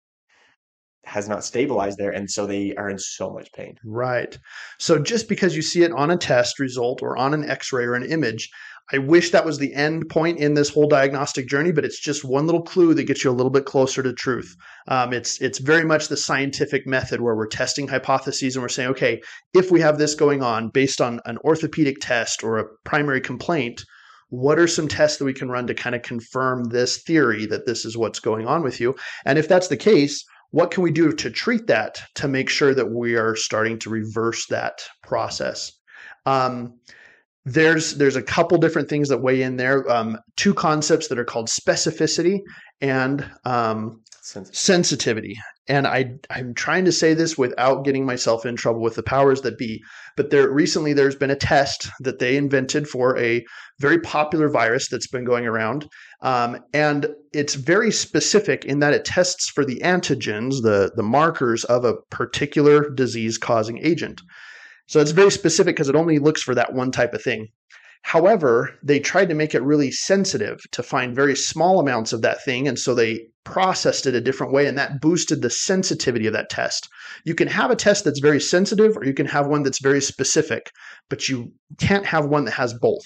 [1.04, 3.76] has not stabilized there, and so they are in so much pain.
[3.84, 4.38] Right.
[4.78, 7.94] So just because you see it on a test result or on an X-ray or
[7.94, 8.50] an image,
[8.90, 12.24] I wish that was the end point in this whole diagnostic journey, but it's just
[12.24, 14.56] one little clue that gets you a little bit closer to truth.
[14.86, 18.88] Um, it's it's very much the scientific method where we're testing hypotheses and we're saying,
[18.90, 19.20] okay,
[19.52, 23.82] if we have this going on based on an orthopedic test or a primary complaint,
[24.30, 27.66] what are some tests that we can run to kind of confirm this theory that
[27.66, 28.94] this is what's going on with you?
[29.26, 32.74] And if that's the case, what can we do to treat that to make sure
[32.74, 35.72] that we are starting to reverse that process?
[36.26, 36.78] Um,
[37.44, 39.90] there's there's a couple different things that weigh in there.
[39.90, 42.40] Um, two concepts that are called specificity
[42.80, 45.36] and um, sensitivity.
[45.68, 49.42] And I I'm trying to say this without getting myself in trouble with the powers
[49.42, 49.82] that be.
[50.16, 53.44] But there recently there's been a test that they invented for a
[53.78, 55.88] very popular virus that's been going around,
[56.22, 61.64] um, and it's very specific in that it tests for the antigens, the the markers
[61.64, 64.22] of a particular disease causing agent.
[64.86, 67.48] So it's very specific because it only looks for that one type of thing.
[68.02, 72.42] However, they tried to make it really sensitive to find very small amounts of that
[72.44, 72.66] thing.
[72.66, 76.50] And so they processed it a different way, and that boosted the sensitivity of that
[76.50, 76.88] test.
[77.24, 80.00] You can have a test that's very sensitive, or you can have one that's very
[80.00, 80.70] specific,
[81.10, 83.04] but you can't have one that has both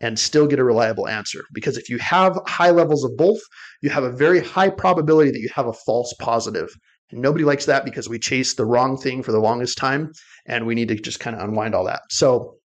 [0.00, 1.44] and still get a reliable answer.
[1.52, 3.40] Because if you have high levels of both,
[3.82, 6.70] you have a very high probability that you have a false positive.
[7.10, 10.12] And nobody likes that because we chase the wrong thing for the longest time
[10.46, 12.02] and we need to just kind of unwind all that.
[12.10, 12.56] So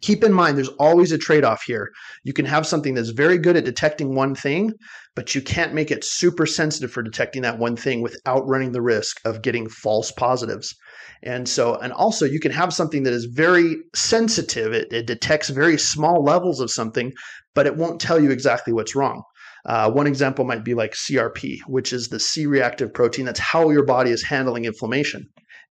[0.00, 1.90] keep in mind there's always a trade-off here.
[2.24, 4.72] You can have something that's very good at detecting one thing,
[5.14, 8.82] but you can't make it super sensitive for detecting that one thing without running the
[8.82, 10.74] risk of getting false positives.
[11.22, 14.72] And so, and also you can have something that is very sensitive.
[14.72, 17.12] It, it detects very small levels of something,
[17.54, 19.22] but it won't tell you exactly what's wrong.
[19.66, 23.26] Uh, one example might be like CRP, which is the C reactive protein.
[23.26, 25.26] That's how your body is handling inflammation.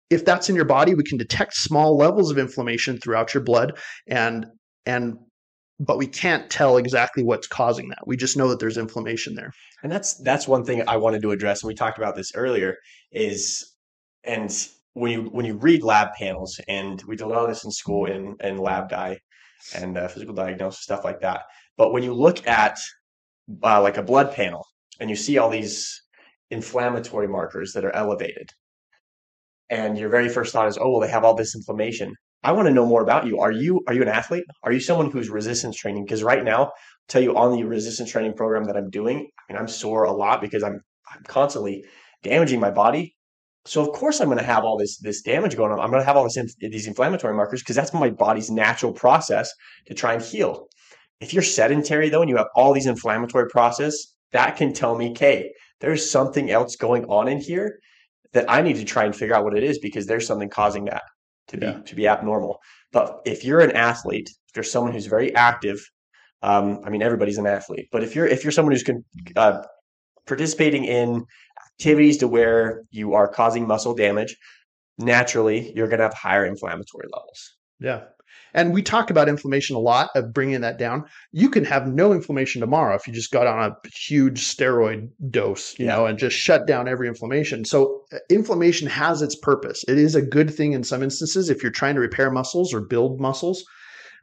[0.09, 3.77] If that's in your body, we can detect small levels of inflammation throughout your blood
[4.07, 4.45] and
[4.85, 5.17] and
[5.79, 8.05] but we can't tell exactly what's causing that.
[8.05, 9.51] We just know that there's inflammation there.
[9.81, 12.77] And that's that's one thing I wanted to address and we talked about this earlier
[13.11, 13.75] is
[14.23, 14.51] and
[14.93, 17.71] when you when you read lab panels and we did a lot of this in
[17.71, 19.17] school in in lab di
[19.75, 21.41] and uh, physical diagnosis stuff like that.
[21.77, 22.79] But when you look at
[23.63, 24.65] uh, like a blood panel
[24.99, 26.01] and you see all these
[26.51, 28.51] inflammatory markers that are elevated
[29.69, 32.13] and your very first thought is oh well they have all this inflammation.
[32.43, 33.39] I want to know more about you.
[33.39, 34.43] Are you are you an athlete?
[34.63, 36.05] Are you someone who's resistance training?
[36.05, 36.73] Because right now I'll
[37.07, 40.11] tell you on the resistance training program that i'm doing I mean, i'm sore a
[40.11, 40.79] lot because i'm
[41.13, 41.83] i'm constantly
[42.21, 43.15] damaging my body.
[43.65, 45.79] So of course i'm going to have all this this damage going on.
[45.79, 49.51] I'm going to have all this these inflammatory markers because that's my body's natural process
[49.87, 50.67] to try and heal.
[51.21, 53.95] If you're sedentary though and you have all these inflammatory process,
[54.33, 57.79] that can tell me, okay, there's something else going on in here
[58.33, 60.85] that I need to try and figure out what it is because there's something causing
[60.85, 61.03] that
[61.49, 61.79] to be yeah.
[61.79, 62.59] to be abnormal.
[62.91, 65.79] But if you're an athlete, if you're someone who's very active,
[66.41, 69.63] um, I mean everybody's an athlete, but if you're if you're someone who's con- uh,
[70.27, 71.25] participating in
[71.73, 74.35] activities to where you are causing muscle damage,
[74.97, 77.57] naturally you're going to have higher inflammatory levels.
[77.79, 78.03] Yeah.
[78.53, 81.05] And we talk about inflammation a lot of bringing that down.
[81.31, 85.77] You can have no inflammation tomorrow if you just got on a huge steroid dose,
[85.79, 85.95] you yeah.
[85.95, 87.65] know, and just shut down every inflammation.
[87.65, 89.83] So uh, inflammation has its purpose.
[89.87, 92.81] It is a good thing in some instances if you're trying to repair muscles or
[92.81, 93.63] build muscles.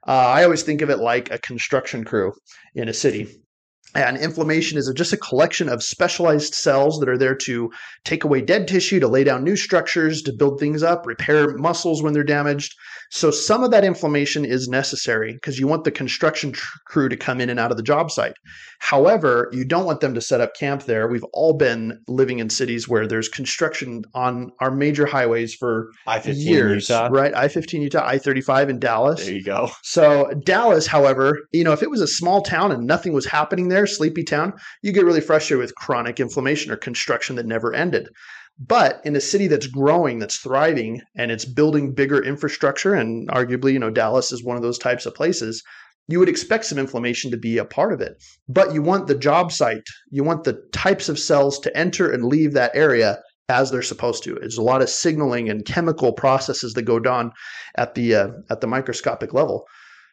[0.06, 2.32] Uh, I always think of it like a construction crew
[2.74, 3.42] in a city.
[3.94, 7.70] And inflammation is just a collection of specialized cells that are there to
[8.04, 12.02] take away dead tissue, to lay down new structures, to build things up, repair muscles
[12.02, 12.74] when they're damaged.
[13.12, 17.16] So some of that inflammation is necessary because you want the construction tr- crew to
[17.16, 18.34] come in and out of the job site.
[18.78, 21.08] However, you don't want them to set up camp there.
[21.08, 26.34] We've all been living in cities where there's construction on our major highways for I-15
[26.36, 27.08] years, Utah.
[27.10, 27.34] right?
[27.34, 29.24] I-15 Utah, I-35 in Dallas.
[29.24, 29.70] There you go.
[29.82, 33.68] So Dallas, however, you know, if it was a small town and nothing was happening
[33.68, 38.08] there, sleepy town, you get really frustrated with chronic inflammation or construction that never ended.
[38.58, 43.72] But in a city that's growing, that's thriving, and it's building bigger infrastructure, and arguably,
[43.72, 45.62] you know, Dallas is one of those types of places,
[46.08, 48.22] you would expect some inflammation to be a part of it.
[48.48, 52.24] But you want the job site, you want the types of cells to enter and
[52.24, 54.34] leave that area as they're supposed to.
[54.34, 57.32] There's a lot of signaling and chemical processes that go on
[57.76, 59.66] at the uh, at the microscopic level.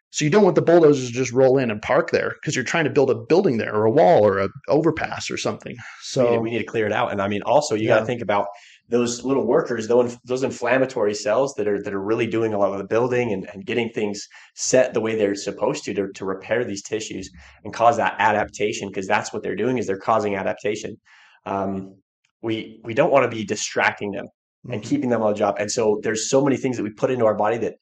[0.09, 2.63] So you don't want the bulldozers to just roll in and park there because you're
[2.63, 5.75] trying to build a building there or a wall or a overpass or something.
[6.01, 7.11] So we need, we need to clear it out.
[7.11, 7.95] And I mean, also you yeah.
[7.95, 8.47] got to think about
[8.89, 12.71] those little workers, those those inflammatory cells that are that are really doing a lot
[12.71, 16.25] of the building and, and getting things set the way they're supposed to, to to
[16.25, 17.29] repair these tissues
[17.65, 20.95] and cause that adaptation because that's what they're doing is they're causing adaptation.
[21.45, 21.95] Um,
[22.41, 24.27] we we don't want to be distracting them
[24.69, 24.85] and Mhm.
[24.85, 25.55] keeping them on the job.
[25.59, 27.75] And so there's so many things that we put into our body that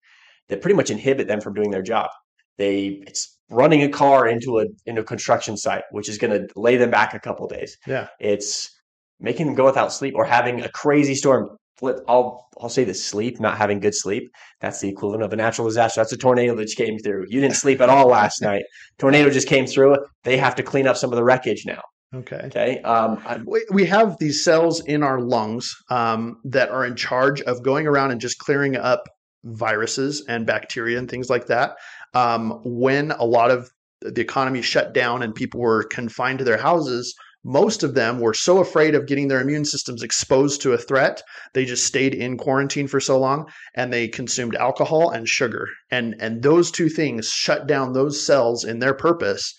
[0.49, 2.09] that pretty much inhibit them from doing their job.
[2.57, 6.47] They it's running a car into a into a construction site, which is going to
[6.59, 7.77] lay them back a couple days.
[7.85, 8.07] Yeah.
[8.19, 8.71] It's
[9.19, 11.49] making them go without sleep or having a crazy storm.
[11.77, 14.31] Flip, I'll I'll say this: sleep, not having good sleep.
[14.61, 15.99] That's the equivalent of a natural disaster.
[15.99, 17.25] That's a tornado that just came through.
[17.27, 18.63] You didn't sleep at all last night.
[18.97, 19.97] Tornado just came through.
[20.23, 21.81] They have to clean up some of the wreckage now.
[22.13, 22.41] Okay.
[22.45, 22.81] Okay.
[22.83, 27.61] Um, We, we have these cells in our lungs um, that are in charge of
[27.61, 29.03] going around and just clearing up
[29.45, 31.75] viruses and bacteria and things like that.
[32.13, 33.69] Um, when a lot of
[34.01, 38.33] the economy shut down and people were confined to their houses, most of them were
[38.33, 41.21] so afraid of getting their immune systems exposed to a threat,
[41.53, 45.67] they just stayed in quarantine for so long and they consumed alcohol and sugar.
[45.91, 49.53] And and those two things shut down those cells in their purpose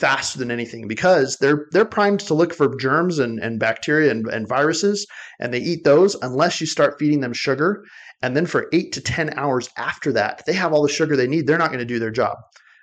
[0.00, 4.26] faster than anything because they're they're primed to look for germs and, and bacteria and,
[4.28, 5.06] and viruses
[5.38, 7.84] and they eat those unless you start feeding them sugar.
[8.22, 11.26] And then for eight to ten hours after that they have all the sugar they
[11.26, 11.46] need.
[11.46, 12.38] They're not going to do their job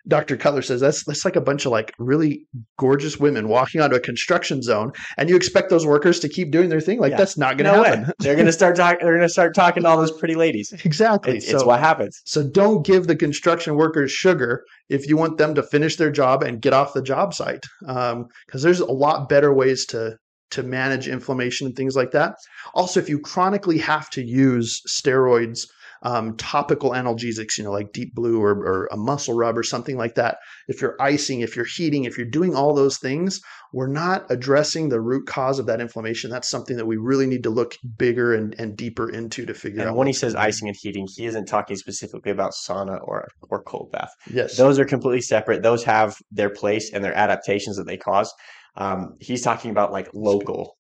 [0.07, 2.45] dr cutler says that's that's like a bunch of like really
[2.77, 6.69] gorgeous women walking onto a construction zone and you expect those workers to keep doing
[6.69, 7.17] their thing like Yeah.
[7.17, 8.09] that's not going to no happen way.
[8.19, 8.99] They're gonna start talking.
[9.01, 10.73] They're gonna start talking to all those pretty ladies.
[10.85, 12.21] exactly It- it's what happens.
[12.25, 16.43] so don't give the construction workers sugar if you want them to finish their job
[16.43, 20.15] and get off the job site, um, because there's a lot better ways to
[20.49, 22.33] to manage inflammation and things like that.
[22.73, 25.67] Also, if you chronically have to use steroids,
[26.03, 29.97] um, topical analgesics, you know, like Deep Blue or, or a muscle rub or something
[29.97, 30.37] like that.
[30.67, 33.41] If you're icing, if you're heating, if you're doing all those things,
[33.73, 36.29] we're not addressing the root cause of that inflammation.
[36.29, 39.81] That's something that we really need to look bigger and, and deeper into to figure
[39.81, 39.87] out.
[39.87, 43.63] And when he says icing and heating, he isn't talking specifically about sauna or or
[43.63, 44.11] cold bath.
[44.31, 45.63] yes, Those are completely separate.
[45.63, 48.33] Those have their place and their adaptations that they cause.
[48.75, 50.76] Um, he's talking about like local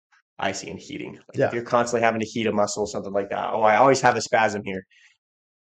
[0.41, 1.13] icing and heating.
[1.13, 1.47] Like Yeah.
[1.47, 3.51] If you're constantly having to heat a muscle, something like that.
[3.53, 4.85] Oh, I always have a spasm here.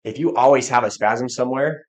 [0.03, 1.85] If you always have a spasm somewhere,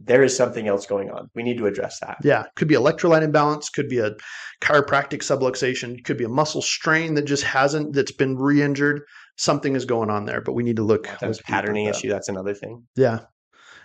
[0.00, 1.28] there is something else going on.
[1.34, 2.16] We need to address that.
[2.24, 4.12] Yeah, could be electrolyte imbalance, could be a
[4.60, 9.02] chiropractic subluxation, could be a muscle strain that just hasn't that's been re-injured.
[9.36, 11.08] Something is going on there, but we need to look.
[11.22, 12.08] Look patterning issue.
[12.08, 12.84] That's another thing.
[12.96, 13.20] Yeah,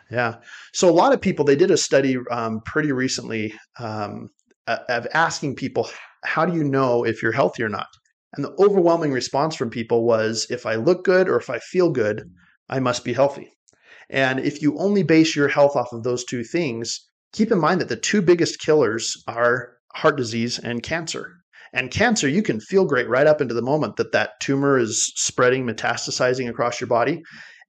[0.09, 0.37] yeah.
[0.73, 4.29] So a lot of people they did a study um, pretty recently um,
[4.67, 5.89] of asking people
[6.23, 7.87] how do you know if you're healthy or not,
[8.37, 11.89] and the overwhelming response from people was if I look good or if I feel
[11.89, 12.29] good, mm.
[12.69, 13.51] I must be healthy.
[14.09, 17.81] And if you only base your health off of those two things, keep in mind
[17.81, 21.33] that the two biggest killers are heart disease and cancer.
[21.73, 25.11] And cancer, you can feel great right up into the moment that that tumor is
[25.15, 27.21] spreading, metastasizing across your body.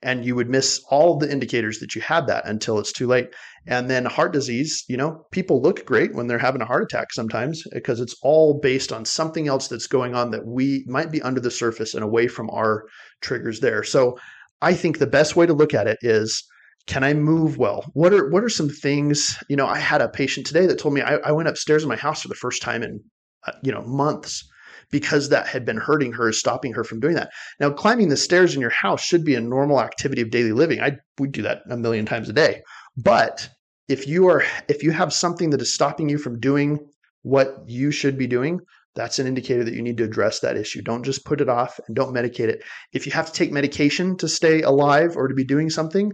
[0.03, 3.07] And you would miss all of the indicators that you had that until it's too
[3.07, 3.29] late.
[3.67, 7.13] And then heart disease, you know, people look great when they're having a heart attack
[7.13, 11.21] sometimes because it's all based on something else that's going on that we might be
[11.23, 12.85] under the surface and away from our
[13.21, 13.83] triggers there.
[13.83, 14.17] So
[14.63, 16.45] I think the best way to look at it is
[16.87, 17.85] can I move well?
[17.93, 19.37] What are what are some things?
[19.49, 21.89] You know, I had a patient today that told me I, I went upstairs in
[21.89, 23.01] my house for the first time in
[23.47, 24.49] uh, you know months
[24.91, 27.31] because that had been hurting her, stopping her from doing that.
[27.61, 30.81] Now, climbing the stairs in your house should be a normal activity of daily living.
[30.81, 32.63] I would do that a million times a day.
[32.97, 33.49] But
[33.89, 36.79] if you are if you have something that is stopping you from doing
[37.23, 38.61] what you should be doing,
[38.95, 40.83] that's an indicator that you need to address that issue.
[40.83, 42.63] Don't just put it off and don't medicate it.
[42.93, 46.13] If you have to take medication to stay alive or to be doing something,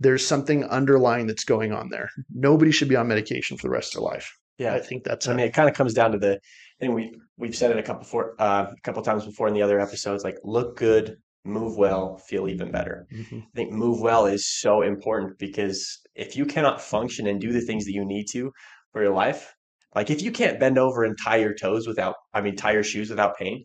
[0.00, 2.10] there's something underlying that's going on there.
[2.34, 4.32] Nobody should be on medication for the rest of their life.
[4.58, 4.74] Yeah.
[4.74, 5.28] I think that's.
[5.28, 6.40] I mean, it kind of comes down to the,
[6.84, 9.62] and we we've said it a couple for uh, a couple times before in the
[9.62, 10.24] other episodes.
[10.24, 13.06] Like, look good, move well, feel even better.
[13.12, 13.42] Mhm.
[13.42, 17.60] I think move well is so important because if you cannot function and do the
[17.60, 18.52] things that you need to
[18.92, 19.54] for your life,
[19.94, 22.82] like if you can't bend over and tie your toes without, I mean, tie your
[22.84, 23.64] shoes without pain,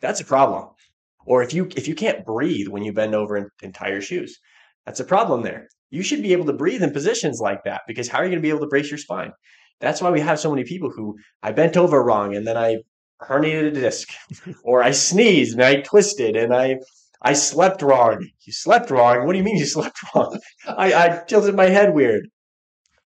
[0.00, 0.68] that's a problem.
[1.26, 4.02] Or if you if you can't breathe when you bend over and, and tie your
[4.02, 4.38] shoes,
[4.84, 5.68] that's a problem there.
[5.90, 8.42] You should be able to breathe in positions like that because how are you going
[8.42, 9.32] to be able to brace your spine?
[9.80, 12.78] That's why we have so many people who I bent over wrong and then I
[13.22, 14.08] herniated a disc,
[14.64, 16.78] or I sneezed and I twisted and I
[17.22, 18.28] I slept wrong.
[18.44, 19.24] You slept wrong.
[19.24, 20.38] What do you mean you slept wrong?
[20.66, 22.28] I, I tilted my head weird.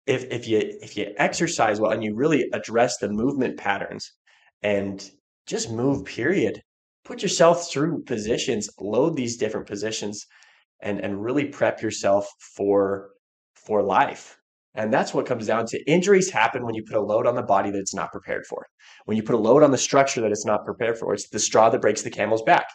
[0.07, 4.11] If if you if you exercise well and you really address the movement patterns
[4.61, 5.09] and
[5.47, 6.61] just move, period.
[7.03, 10.25] Put yourself through positions, load these different positions,
[10.81, 13.11] and and really prep yourself for
[13.55, 14.37] for life.
[14.75, 17.41] And that's what comes down to injuries happen when you put a load on the
[17.41, 18.65] body that it's not prepared for.
[19.05, 21.39] When you put a load on the structure that it's not prepared for, it's the
[21.39, 22.67] straw that breaks the camel's back.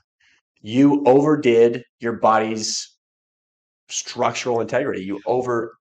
[0.62, 2.96] You overdid your body's
[3.88, 5.02] structural integrity.
[5.02, 5.74] You over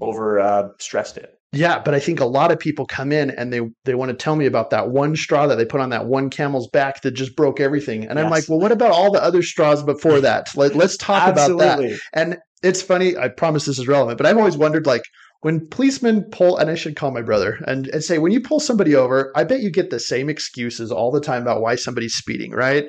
[0.00, 1.34] over uh, stressed it.
[1.52, 4.16] Yeah, but I think a lot of people come in and they they want to
[4.16, 7.12] tell me about that one straw that they put on that one camel's back that
[7.12, 8.06] just broke everything.
[8.06, 10.54] And I'm like, well, what about all the other straws before that?
[10.54, 11.98] Let, let's talk about that.
[12.12, 13.16] And it's funny.
[13.16, 15.02] I promise this is relevant, but I've always wondered, like,
[15.40, 18.60] when policemen pull, and I should call my brother and, and say, when you pull
[18.60, 22.14] somebody over, I bet you get the same excuses all the time about why somebody's
[22.14, 22.86] speeding, right?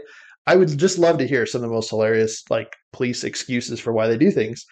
[0.48, 3.94] I would just love to hear some of the most hilarious, like, police excuses for
[3.94, 4.66] why they do things.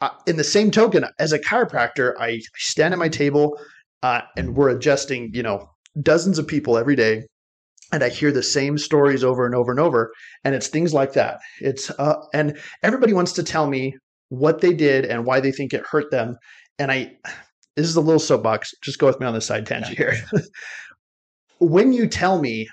[0.00, 3.58] Uh, in the same token, as a chiropractor, I stand at my table
[4.02, 5.68] uh, and we're adjusting, you know,
[6.02, 7.22] dozens of people every day.
[7.92, 10.12] And I hear the same stories over and over and over.
[10.44, 11.40] And it's things like that.
[11.60, 13.94] It's, uh, and everybody wants to tell me
[14.28, 16.36] what they did and why they think it hurt them.
[16.80, 17.16] And I,
[17.76, 18.74] this is a little soapbox.
[18.82, 20.16] Just go with me on the side tangent here.
[21.60, 22.68] when you tell me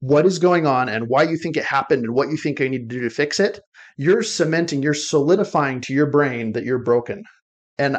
[0.00, 2.68] what is going on and why you think it happened and what you think I
[2.68, 3.60] need to do to fix it,
[3.96, 7.24] you're cementing, you're solidifying to your brain that you're broken.
[7.78, 7.98] And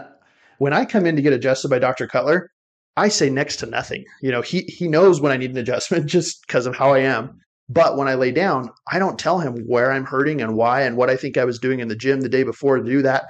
[0.60, 2.08] when I come in to get adjusted by Dr.
[2.08, 2.52] Cutler,
[2.96, 4.06] I say next to nothing.
[4.22, 7.00] You know, he he knows when I need an adjustment just because of how I
[7.00, 7.40] am.
[7.70, 10.96] But when I lay down, I don't tell him where I'm hurting and why and
[10.96, 13.26] what I think I was doing in the gym the day before to do that.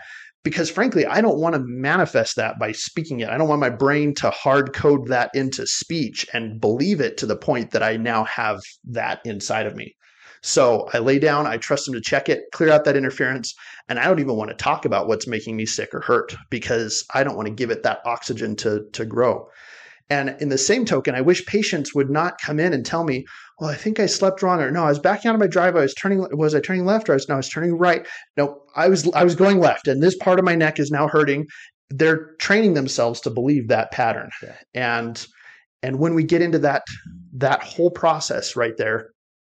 [0.48, 3.28] Because frankly, I don't want to manifest that by speaking it.
[3.28, 7.26] I don't want my brain to hard code that into speech and believe it to
[7.26, 9.94] the point that I now have that inside of me.
[10.42, 13.54] So I lay down, I trust him to check it, clear out that interference,
[13.90, 17.04] and I don't even want to talk about what's making me sick or hurt because
[17.14, 19.50] I don't want to give it that oxygen to to grow.
[20.10, 23.26] And in the same token, I wish patients would not come in and tell me,
[23.60, 25.82] "Well, I think I slept wrong," or "No, I was backing out of my driveway.
[25.82, 26.26] I was turning.
[26.32, 28.08] Was I turning left, or I was no, I was turning right?
[28.38, 31.08] No, I was I was going left, and this part of my neck is now
[31.08, 31.46] hurting."
[31.90, 34.56] They're training themselves to believe that pattern, Yeah.
[34.74, 35.26] and
[35.84, 36.84] and when we get into that
[37.34, 39.10] that whole process right there,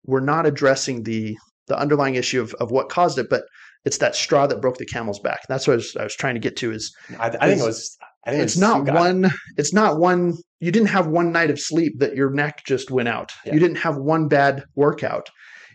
[0.05, 1.37] we're not addressing the
[1.69, 3.45] the underlying issue of, of what caused it, but
[3.85, 5.41] it's that straw that broke the camel's back.
[5.49, 6.73] That's what I was, I was trying to get to.
[6.73, 7.97] Is I, I think it was.
[8.27, 8.99] It's not got it.
[8.99, 12.91] one it's not one you didn't have one night of sleep that your neck just
[12.91, 13.55] went out Yeah.
[13.55, 15.31] you didn't have one bad workout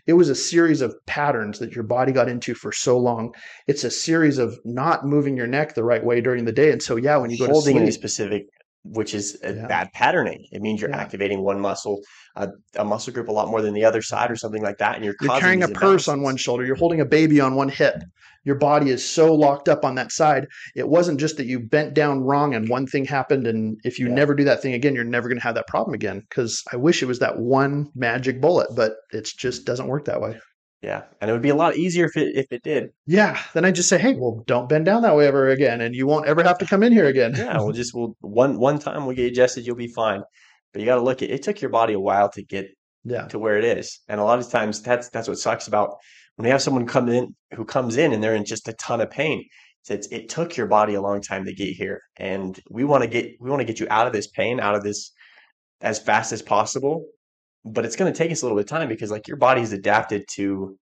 [0.06, 3.34] it was a series of patterns that your body got into for so long
[3.66, 6.82] it's a series of not moving your neck the right way during the day and
[6.82, 8.46] so yeah when you go holding to sleep specific,
[8.90, 9.66] which is a Yeah.
[9.66, 10.44] bad patterning.
[10.52, 10.98] It means you're Yeah.
[10.98, 12.00] activating one muscle,
[12.36, 14.96] uh, a muscle group a lot more than the other side, or something like that,
[14.96, 17.68] and you're you're carrying a purse on one shoulder you're holding a baby on one
[17.68, 18.02] hip
[18.44, 21.94] your body is so locked up on that side it wasn't just that you bent
[21.94, 24.14] down wrong and one thing happened and if you Yeah.
[24.14, 26.76] never do that thing again you're never going to have that problem again because i
[26.76, 30.38] wish it was that one magic bullet but it just doesn't work that way
[30.86, 32.90] Yeah, and it would be a lot easier if it if it did.
[33.06, 35.96] Yeah, then I just say, hey, well, don't bend down that way ever again, and
[35.96, 37.34] you won't ever have to come in here again.
[37.36, 40.22] Yeah, we'll just we'll one one time we'll get adjusted, you'll be fine.
[40.72, 41.42] But you got to look at it.
[41.42, 42.68] Took your body a while to get
[43.02, 45.96] yeah, to where it is, and a lot of times that's that's what sucks about
[46.36, 49.00] when you have someone come in who comes in and they're in just a ton
[49.00, 49.44] of pain.
[49.88, 53.10] It's, it took your body a long time to get here, and we want to
[53.10, 55.10] get we want to get you out of this pain, out of this
[55.80, 57.06] as fast as possible.
[57.66, 59.72] But it's going to take us a little bit of time because like your body's
[59.72, 60.78] adapted to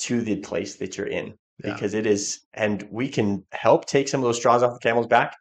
[0.00, 1.34] to the place that you're in
[1.64, 1.72] Yeah.
[1.74, 5.06] because it is, and we can help take some of those straws off the camel's
[5.06, 5.36] back.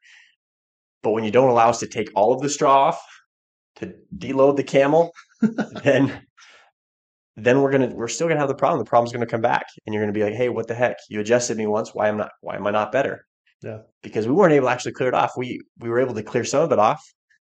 [1.01, 3.01] But when you don't allow us to take all of the straw off
[3.77, 5.11] to deload the camel,
[5.83, 6.21] then
[7.35, 8.79] then we're gonna we're still gonna have the problem.
[8.79, 10.97] The problem's gonna come back, and you're gonna be like, "Hey, what the heck?
[11.09, 11.93] You adjusted me once.
[11.95, 12.31] Why am not?
[12.41, 13.25] Why am I not better?"
[13.63, 13.79] Yeah.
[14.01, 15.31] because we weren't able to actually clear it off.
[15.37, 17.01] We we were able to clear some of it off,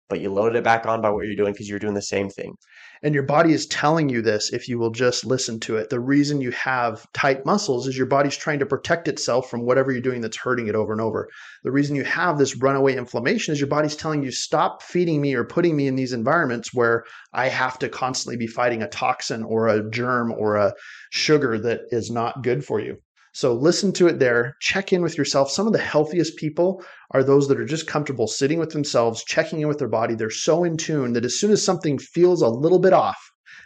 [0.10, 2.30] but you loaded it back on by what you're doing because you're doing the same
[2.30, 2.56] thing.
[3.04, 5.90] and your body is telling you this if you will just listen to it.
[5.90, 9.92] The reason you have tight muscles is your body's trying to protect itself from whatever
[9.92, 11.30] you're doing that's hurting it over and over.
[11.64, 15.36] The reason you have this runaway inflammation is your body's telling you, stop feeding me
[15.36, 17.04] or putting me in these environments where
[17.34, 20.74] I have to constantly be fighting a toxin or a germ or a
[21.12, 22.98] sugar that is not good for you.
[23.36, 24.56] So listen to it there.
[24.62, 25.52] Check in with yourself.
[25.52, 26.82] Some of the healthiest people
[27.12, 30.16] are those that are just comfortable sitting with themselves, checking in with their body.
[30.16, 33.18] They're so in tune that as soon as something feels a little bit off,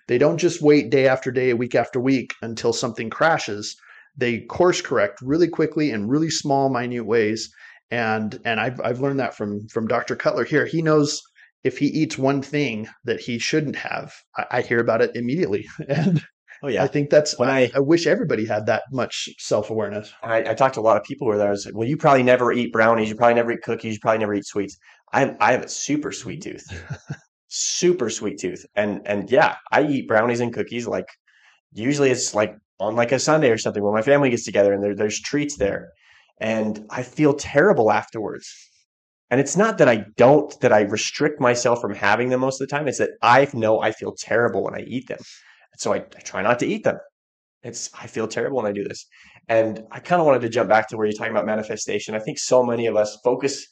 [0.08, 3.76] they don't just wait day after day, week after week until something crashes.
[4.18, 7.48] They course correct really quickly in really small, minute ways.
[7.92, 10.16] And and I've I've learned that from from Dr.
[10.16, 10.66] Cutler here.
[10.66, 11.22] He knows
[11.64, 15.68] if he eats one thing that he shouldn't have, I, I hear about it immediately.
[15.88, 16.24] And
[16.62, 19.70] Oh yeah, I think that's When I, I- I wish everybody had that much self
[19.70, 20.12] awareness.
[20.24, 22.24] I, I talked to a lot of people where there was, like, well, you probably
[22.24, 24.78] never eat brownies, you probably never eat cookies, you probably never eat sweets.
[25.14, 26.66] I I have a super sweet tooth,
[27.48, 30.88] super sweet tooth, and and yeah, I eat brownies and cookies.
[30.88, 31.08] Like
[31.74, 34.84] usually it's like on like a Sunday or something when my family gets together and
[34.84, 35.90] there, there's treats there,
[36.40, 38.48] and I feel terrible afterwards.
[39.32, 42.68] And it's not that I don't that I restrict myself from having them most of
[42.68, 42.88] the time.
[42.88, 45.20] It's that I know I feel terrible when I eat them,
[45.78, 46.98] so I, I try not to eat them.
[47.64, 49.06] It's I feel terrible when I do this.
[49.48, 52.16] And I kind of wanted to jump back to where you're talking about manifestation.
[52.16, 53.66] I think so many of us focus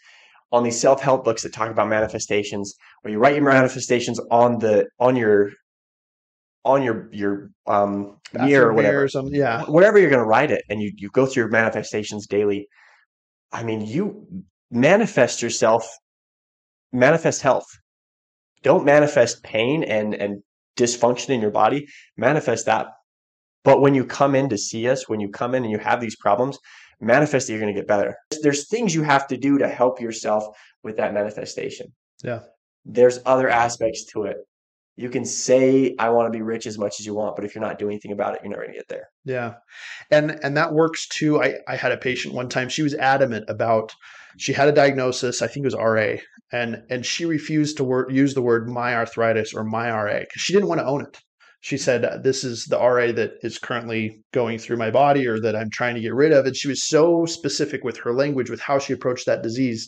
[0.51, 4.87] on these self-help books that talk about manifestations, where you write your manifestations on the
[4.99, 5.51] on your
[6.63, 9.35] on your your um, mirror or whatever, or something.
[9.35, 12.67] Yeah, wherever you're going to write it, and you you go through your manifestations daily.
[13.51, 14.27] I mean, you
[14.71, 15.87] manifest yourself,
[16.91, 17.67] manifest health.
[18.63, 20.41] Don't manifest pain and and
[20.78, 21.88] dysfunction in your body.
[22.15, 22.88] Manifest that.
[23.63, 25.99] But when you come in to see us, when you come in and you have
[25.99, 26.57] these problems,
[27.01, 28.15] manifest that you're going to get better.
[28.41, 30.45] There's things you have to do to help yourself
[30.84, 31.88] with that manifestation.
[32.23, 32.41] Yeah.
[32.86, 34.38] There's other aspects to it.
[34.95, 37.53] You can say I want to be rich as much as you want, but if
[37.53, 39.09] you're not doing anything about it, you're never going to get there.
[39.25, 39.55] Yeah.
[40.09, 41.41] And and that works too.
[41.41, 43.93] I I had a patient one time, she was adamant about
[44.38, 46.17] she had a diagnosis, I think it was RA,
[46.51, 50.41] and and she refused to word, use the word my arthritis or my RA cuz
[50.41, 51.17] she didn't want to own it
[51.61, 55.39] she said, uh, This is the RA that is currently going through my body or
[55.41, 56.45] that I'm trying to get rid of.
[56.45, 59.88] And she was so specific with her language, with how she approached that disease,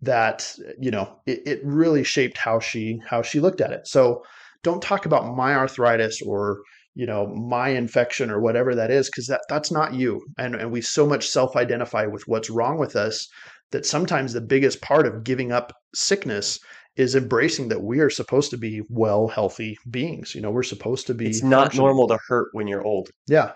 [0.00, 3.86] that, you know, it, it really shaped how she how she looked at it.
[3.86, 4.24] So
[4.62, 6.62] don't talk about my arthritis or
[6.94, 10.70] you know my infection or whatever that is because that that's not you and and
[10.70, 13.26] we so much self-identify with what's wrong with us
[13.72, 16.60] that sometimes the biggest part of giving up sickness
[16.96, 20.34] is embracing that we are supposed to be well, healthy beings.
[20.34, 21.26] You know, we're supposed to be.
[21.26, 23.10] It's not normal to hurt when you're old.
[23.26, 23.52] Yeah.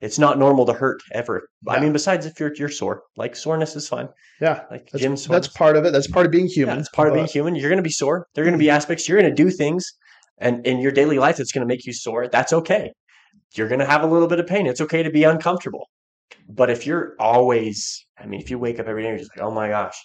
[0.00, 1.48] It's not normal to hurt ever.
[1.66, 1.72] Yeah.
[1.72, 4.08] I mean, besides if you're you're sore, like soreness is fine.
[4.42, 5.92] Yeah, like that's, Jim's That's part of it.
[5.92, 6.74] That's part of being human.
[6.74, 7.12] Yeah, it's part but...
[7.12, 7.54] of being human.
[7.54, 8.26] You're going to be sore.
[8.34, 8.76] There are going to be mm-hmm.
[8.76, 9.08] aspects.
[9.08, 9.90] You're going to do things,
[10.38, 12.28] and in your daily life, it's going to make you sore.
[12.28, 12.92] That's okay.
[13.54, 14.66] You're going to have a little bit of pain.
[14.66, 15.88] It's okay to be uncomfortable.
[16.46, 19.46] But if you're always, I mean, if you wake up every day, you're just like,
[19.46, 19.96] oh my gosh,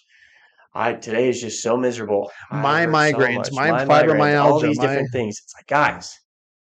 [0.73, 2.31] I today is just so miserable.
[2.51, 4.87] My migraines, so my, my fibromyalgia, all these my...
[4.87, 5.39] different things.
[5.43, 6.17] It's like, guys,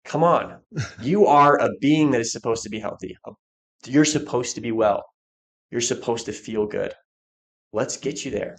[0.04, 0.58] come on.
[1.02, 3.16] you are a being that is supposed to be healthy.
[3.26, 3.36] Oh,
[3.86, 5.04] you're supposed to be well.
[5.70, 6.92] You're supposed to feel good.
[7.72, 8.56] Let's get you there.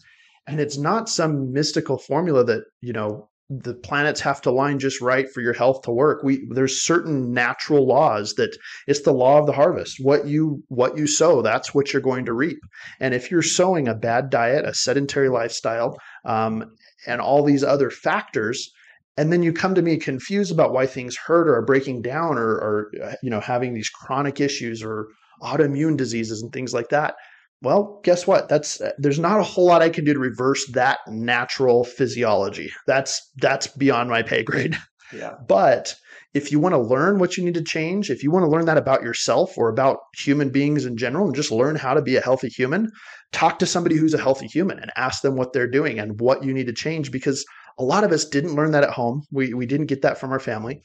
[0.48, 5.00] And it's not some mystical formula that, you know, the planets have to line just
[5.02, 6.22] right for your health to work.
[6.22, 9.98] We there's certain natural laws that it's the law of the harvest.
[10.02, 12.60] What you what you sow that's what you're going to reap.
[13.00, 16.76] And if you're sowing a bad diet a sedentary lifestyle um,
[17.06, 18.70] and all these other factors
[19.16, 22.38] and then you come to me confused about why things hurt or are breaking down
[22.38, 22.92] or, or
[23.24, 25.08] you know having these chronic issues or
[25.42, 27.16] autoimmune diseases and things like that
[27.62, 28.50] well, guess what?
[28.50, 32.72] That's uh, there's not a whole lot I can do to reverse that natural physiology.
[32.86, 34.78] That's that's beyond my pay grade.
[35.14, 35.36] Yeah.
[35.48, 35.96] But
[36.34, 38.66] if you want to learn what you need to change, if you want to learn
[38.66, 42.18] that about yourself or about human beings in general and just learn how to be
[42.18, 42.92] a healthy human,
[43.32, 46.44] talk to somebody who's a healthy human and ask them what they're doing and what
[46.44, 47.46] you need to change because
[47.80, 49.24] a lot of us didn't learn that at home.
[49.32, 50.82] We we didn't get that from our family.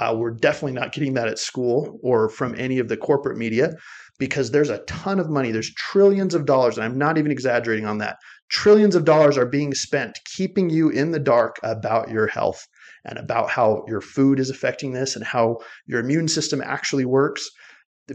[0.00, 3.72] Uh, we're definitely not getting that at school or from any of the corporate media
[4.18, 5.50] because there's a ton of money.
[5.50, 8.16] There's trillions of dollars, and I'm not even exaggerating on that.
[8.50, 12.66] Trillions of dollars are being spent keeping you in the dark about your health
[13.04, 17.48] and about how your food is affecting this and how your immune system actually works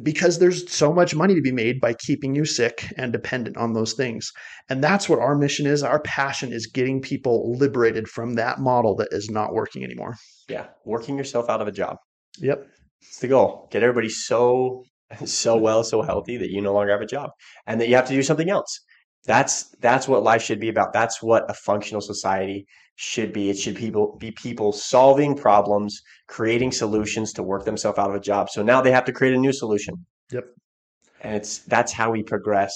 [0.03, 3.73] because there's so much money to be made by keeping you sick and dependent on
[3.73, 4.31] those things.
[4.69, 5.83] And that's what our mission is.
[5.83, 10.15] Our passion is getting people liberated from that model that is not working anymore.
[10.49, 11.97] Yeah, working yourself out of a job.
[12.39, 12.67] Yep.
[13.01, 13.67] It's the goal.
[13.71, 14.83] Get everybody so
[15.25, 17.31] so well, so healthy that you no longer have a job
[17.67, 18.79] and that you have to do something else.
[19.25, 20.93] That's that's what life should be about.
[20.93, 22.65] That's what a functional society
[22.95, 23.49] should be.
[23.49, 28.19] It should people be people solving problems, creating solutions to work themselves out of a
[28.19, 28.49] job.
[28.49, 30.05] So now they have to create a new solution.
[30.31, 30.45] Yep.
[31.21, 32.73] And it's that's how we progress.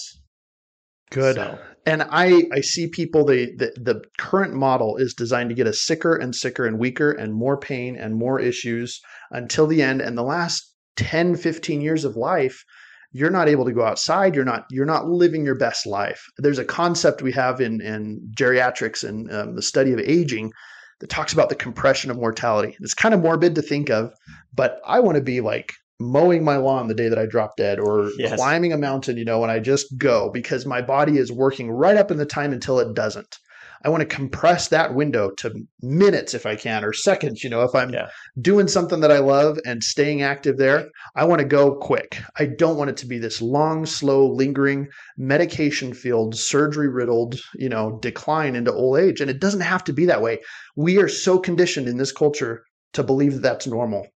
[1.11, 1.35] Good.
[1.35, 1.59] So.
[1.85, 5.79] And I I see people the, the the current model is designed to get us
[5.79, 8.99] sicker and sicker and weaker and more pain and more issues
[9.31, 10.01] until the end.
[10.01, 12.63] And the last 10 15 years of life
[13.11, 16.57] you're not able to go outside you're not you're not living your best life there's
[16.57, 20.51] a concept we have in in geriatrics and um, the study of aging
[20.99, 24.11] that talks about the compression of mortality it's kind of morbid to think of
[24.53, 27.79] but i want to be like mowing my lawn the day that i drop dead
[27.79, 28.35] or yes.
[28.35, 31.97] climbing a mountain you know when i just go because my body is working right
[31.97, 33.37] up in the time until it doesn't
[33.85, 37.43] I want to compress that window to minutes if I can, or seconds.
[37.43, 38.07] You know, if I'm yeah.
[38.41, 42.19] doing something that I love and staying active there, I want to go quick.
[42.39, 44.87] I don't want it to be this long, slow, lingering,
[45.17, 49.21] medication filled, surgery riddled, you know, decline into old age.
[49.21, 50.39] And it doesn't have to be that way.
[50.75, 54.07] We are so conditioned in this culture to believe that that's normal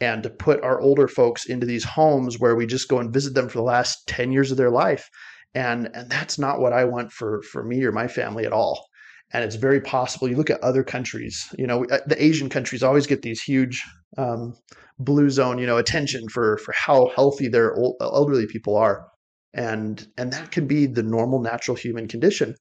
[0.00, 3.34] and to put our older folks into these homes where we just go and visit
[3.34, 5.08] them for the last 10 years of their life
[5.54, 8.88] and and that's not what i want for for me or my family at all
[9.32, 10.28] and it's very possible.
[10.28, 13.84] You look at other countries, you know, uh, the Asian countries always get these huge
[14.16, 14.54] um,
[14.98, 19.06] blue zone, you know, attention for for how healthy their old, elderly people are,
[19.54, 22.54] and and that can be the normal, natural human condition.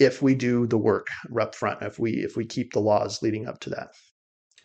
[0.00, 1.06] if we do the work
[1.40, 3.88] up front, if we if we keep the laws leading up to that.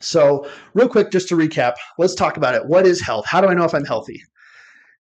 [0.01, 2.65] So, real quick, just to recap, let's talk about it.
[2.67, 3.25] What is health?
[3.27, 4.23] How do I know if I'm healthy?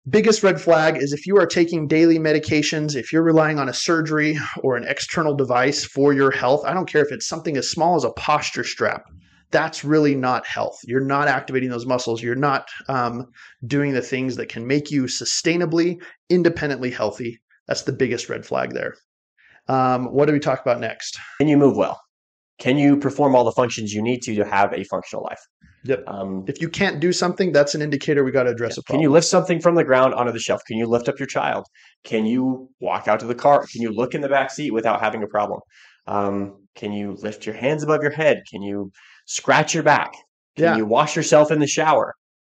[0.09, 3.73] Biggest red flag is if you are taking daily medications, if you're relying on a
[3.73, 7.71] surgery or an external device for your health, I don't care if it's something as
[7.71, 9.05] small as a posture strap.
[9.51, 10.79] That's really not health.
[10.85, 12.23] You're not activating those muscles.
[12.23, 13.27] You're not um,
[13.67, 17.41] doing the things that can make you sustainably, independently healthy.
[17.67, 18.95] That's the biggest red flag there.
[19.69, 21.19] Um, what do we talk about next?
[21.39, 22.01] Can you move well?
[22.59, 25.41] Can you perform all the functions you need to to have a functional life?
[25.85, 26.05] Yep.
[26.07, 28.99] Um, If you can't do something, that's an indicator we got to address a problem.
[28.99, 30.63] Can you lift something from the ground onto the shelf?
[30.67, 31.67] Can you lift up your child?
[32.05, 33.67] Can you walk out to the car?
[33.71, 35.61] Can you look in the back seat without having a problem?
[36.07, 38.43] Um, can you lift your hands above your head?
[38.51, 38.91] Can you
[39.27, 40.13] scratch your back?
[40.57, 40.77] Can Yeah.
[40.77, 42.15] you wash yourself in the shower?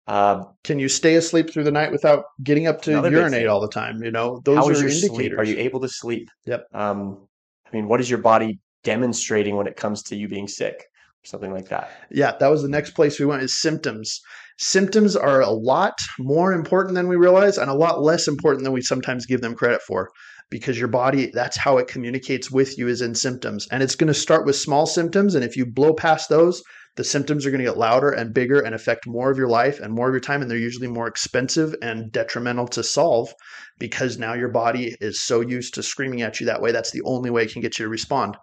[0.06, 3.68] Uh, Can you stay asleep through the night without getting up to urinate all the
[3.68, 4.04] time?
[4.04, 5.08] You know, those how are your indicators.
[5.16, 5.32] sleep?
[5.38, 6.28] Are you able to sleep?
[6.44, 6.64] Yep.
[6.72, 7.26] Um,
[7.66, 10.76] I mean, what is your body demonstrating when it comes to you being sick?
[10.76, 11.90] or Something like that.
[12.10, 14.20] Yeah, that was the next place we went is symptoms.
[14.58, 18.72] Symptoms are a lot more important than we realize and a lot less important than
[18.72, 20.08] we sometimes give them credit for
[20.48, 23.66] because your body that's how it communicates with you is in symptoms.
[23.72, 26.62] And it's going to start with small symptoms and if you blow past those,
[26.94, 29.80] the symptoms are going to get louder and bigger and affect more of your life
[29.80, 33.34] and more of your time and they're usually more expensive and detrimental to solve
[33.78, 37.02] because now your body is so used to screaming at you that way that's the
[37.02, 38.36] only way it can get you to respond.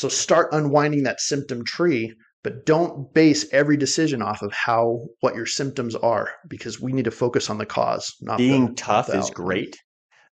[0.00, 5.34] So start unwinding that symptom tree but don't base every decision off of how what
[5.34, 9.06] your symptoms are because we need to focus on the cause not Being not tough
[9.08, 9.76] the is great,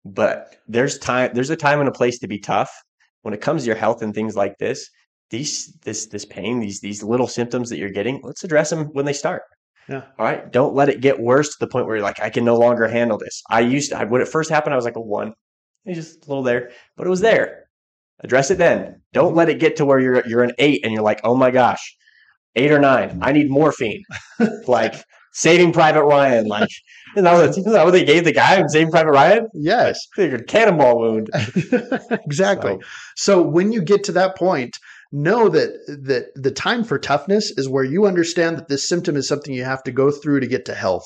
[0.03, 1.31] but there's time.
[1.33, 2.71] There's a time and a place to be tough.
[3.23, 4.87] When it comes to your health and things like this,
[5.31, 9.05] these this this pain, these these little symptoms that you're getting, let's address them when
[9.05, 9.41] they start.
[9.89, 10.03] Yeah.
[10.19, 10.51] All right.
[10.51, 12.87] Don't let it get worse to the point where you're like, I can no longer
[12.87, 13.41] handle this.
[13.49, 15.33] I used to, when it first happened, I was like a one.
[15.85, 17.64] It's just a little there, but it was there.
[18.21, 19.01] Address it then.
[19.13, 21.51] Don't let it get to where you're you're an eight and you're like, oh my
[21.51, 21.95] gosh,
[22.55, 23.19] eight or nine.
[23.21, 24.03] I need morphine.
[24.67, 24.95] like
[25.33, 26.47] Saving Private Ryan.
[26.47, 26.69] Like
[27.15, 29.47] is that, what, is that what they gave the guy in Saving Private Ryan?
[29.53, 31.29] yes Figured cannonball wound.
[32.11, 32.77] exactly
[33.15, 34.77] So, so when you get to that point
[35.11, 39.27] know that that the time for toughness is where you understand that this symptom is
[39.27, 41.05] something you have to go through to get to health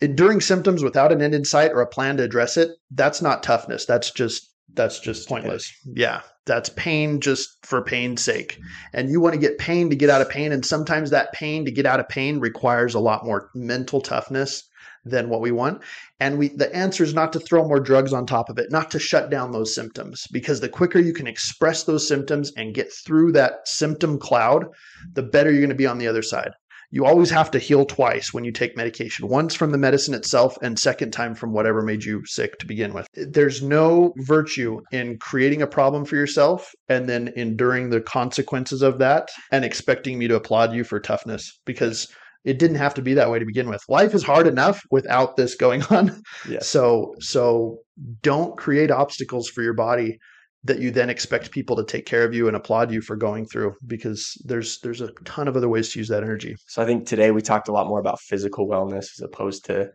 [0.00, 3.42] enduring symptoms without an end in sight or a plan to address it that's not
[3.42, 5.72] toughness that's just that's just pointless.
[5.84, 8.54] Yeah that's pain just for pain's sake.
[8.54, 8.66] Mm-hmm.
[8.94, 11.64] And you want to get pain to get out of pain and sometimes that pain
[11.64, 14.62] to get out of pain requires a lot more mental toughness
[15.04, 15.82] than what we want.
[16.18, 18.90] And we the answer is not to throw more drugs on top of it not
[18.92, 22.92] to shut down those symptoms because the quicker you can express those symptoms and get
[22.92, 24.66] through that symptom cloud
[25.12, 26.52] the better you're going to be on the other side
[26.90, 30.56] you always have to heal twice when you take medication once from the medicine itself
[30.62, 33.06] and second time from whatever made you sick to begin with.
[33.14, 38.98] There's no virtue in creating a problem for yourself and then enduring the consequences of
[38.98, 42.08] that and expecting me to applaud you for toughness because
[42.44, 43.82] it didn't have to be that way to begin with.
[43.88, 46.22] Life is hard enough without this going on.
[46.48, 46.68] Yes.
[46.68, 47.78] so so
[48.22, 50.18] don't create obstacles for your body
[50.66, 53.46] that you then expect people to take care of you and applaud you for going
[53.46, 56.56] through because there's there's a ton of other ways to use that energy.
[56.66, 59.90] So I think today we talked a lot more about physical wellness as opposed to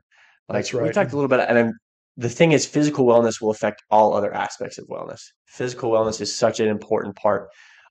[0.50, 1.74] like That's we talked a little bit and then
[2.18, 5.22] the thing is physical wellness will affect all other aspects of wellness.
[5.46, 7.50] Physical wellness is such an important part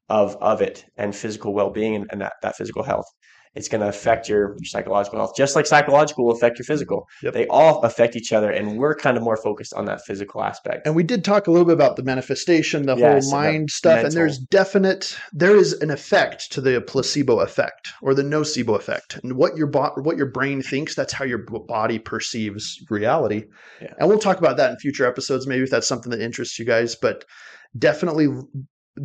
[0.08, 3.06] of of it and physical well-being and, and that, that physical health.
[3.54, 7.08] It's going to affect your, your psychological health, just like psychological will affect your physical.
[7.22, 7.34] Yep.
[7.34, 10.86] They all affect each other, and we're kind of more focused on that physical aspect.
[10.86, 14.04] And we did talk a little bit about the manifestation, the Yes, whole mind stuff,
[14.04, 19.18] and there's definite there is an effect to the placebo effect or the nocebo effect.
[19.22, 23.44] And what your bo- what your brain thinks, that's how your body perceives reality.
[23.80, 23.94] Yeah.
[23.98, 26.64] And we'll talk about that in future episodes maybe if that's something that interests you
[26.64, 27.24] guys, but
[27.78, 28.28] definitely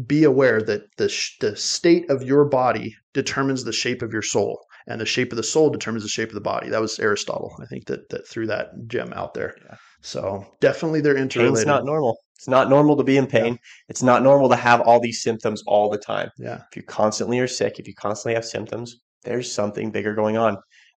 [0.05, 4.21] be aware that the sh- the state of your body determines the shape of your
[4.21, 6.69] soul and the shape of the soul determines the shape of the body.
[6.69, 9.55] That was Aristotle, I think that that threw that gem out there.
[9.65, 9.75] Yeah.
[10.01, 11.67] So definitely they're Pain's interrelated.
[11.67, 12.17] not normal.
[12.38, 13.57] It's not normal to be in pain.
[13.88, 16.29] It's not normal to have all these symptoms all the time.
[16.38, 16.61] yeah.
[16.69, 20.57] If you constantly are sick, if you constantly have symptoms, there's something bigger going on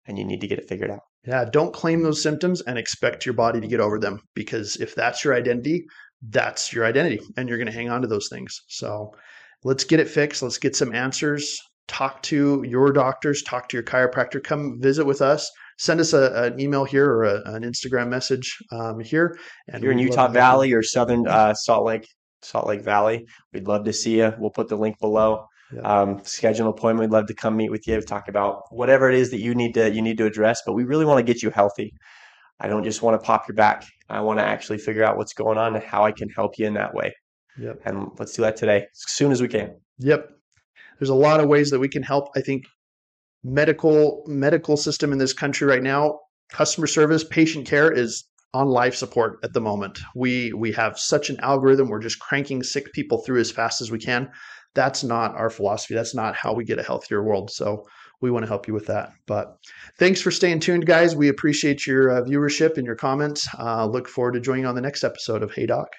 [0.08, 1.02] and you need to get it figured out.
[1.28, 4.96] Yeah, don't claim those symptoms and expect your body to get over them because if
[4.96, 5.86] that's your identity,
[6.30, 8.62] that's your identity and you're going to hang on to those things.
[8.68, 9.12] So
[9.64, 10.42] let's get it fixed.
[10.42, 11.60] Let's get some answers.
[11.88, 15.50] Talk to your doctors, talk to your chiropractor, come visit with us.
[15.78, 19.38] Send us a, an email here or a, an Instagram message um, here.
[19.68, 20.34] And If you're in Utah to have you.
[20.34, 22.08] Valley or Southern uh, Salt Lake,
[22.42, 24.34] Salt Lake Valley, we'd love to see you.
[24.40, 25.46] We'll put the link below.
[25.74, 25.82] Yeah.
[25.82, 27.10] Um, schedule an appointment.
[27.10, 29.74] We'd love to come meet with you, talk about whatever it is that you need
[29.74, 30.62] to you need to address.
[30.66, 31.92] But we really want to get you healthy.
[32.60, 33.86] I don't just want to pop your back.
[34.10, 36.68] I want to actually figure out what's going on and how I can help you
[36.68, 37.14] in that way.
[37.60, 37.82] Yep.
[37.86, 39.76] And let's do that today as soon as we can.
[40.00, 40.30] Yep.
[41.00, 42.30] There's a lot of ways that we can help.
[42.36, 42.66] I think
[43.44, 46.20] medical medical system in this country right now,
[46.52, 50.00] customer service, patient care is on life support at the moment.
[50.16, 51.90] We we have such an algorithm.
[51.90, 54.30] We're just cranking sick people through as fast as we can.
[54.74, 55.94] That's not our philosophy.
[55.94, 57.52] That's not how we get a healthier world.
[57.52, 57.86] So
[58.22, 59.12] we want to help you with that.
[59.26, 59.58] But
[59.98, 61.16] thanks for staying tuned, guys.
[61.16, 63.48] We appreciate your uh, viewership and your comments.
[63.58, 65.90] Uh, look forward to joining you on the next episode of Hey Doc.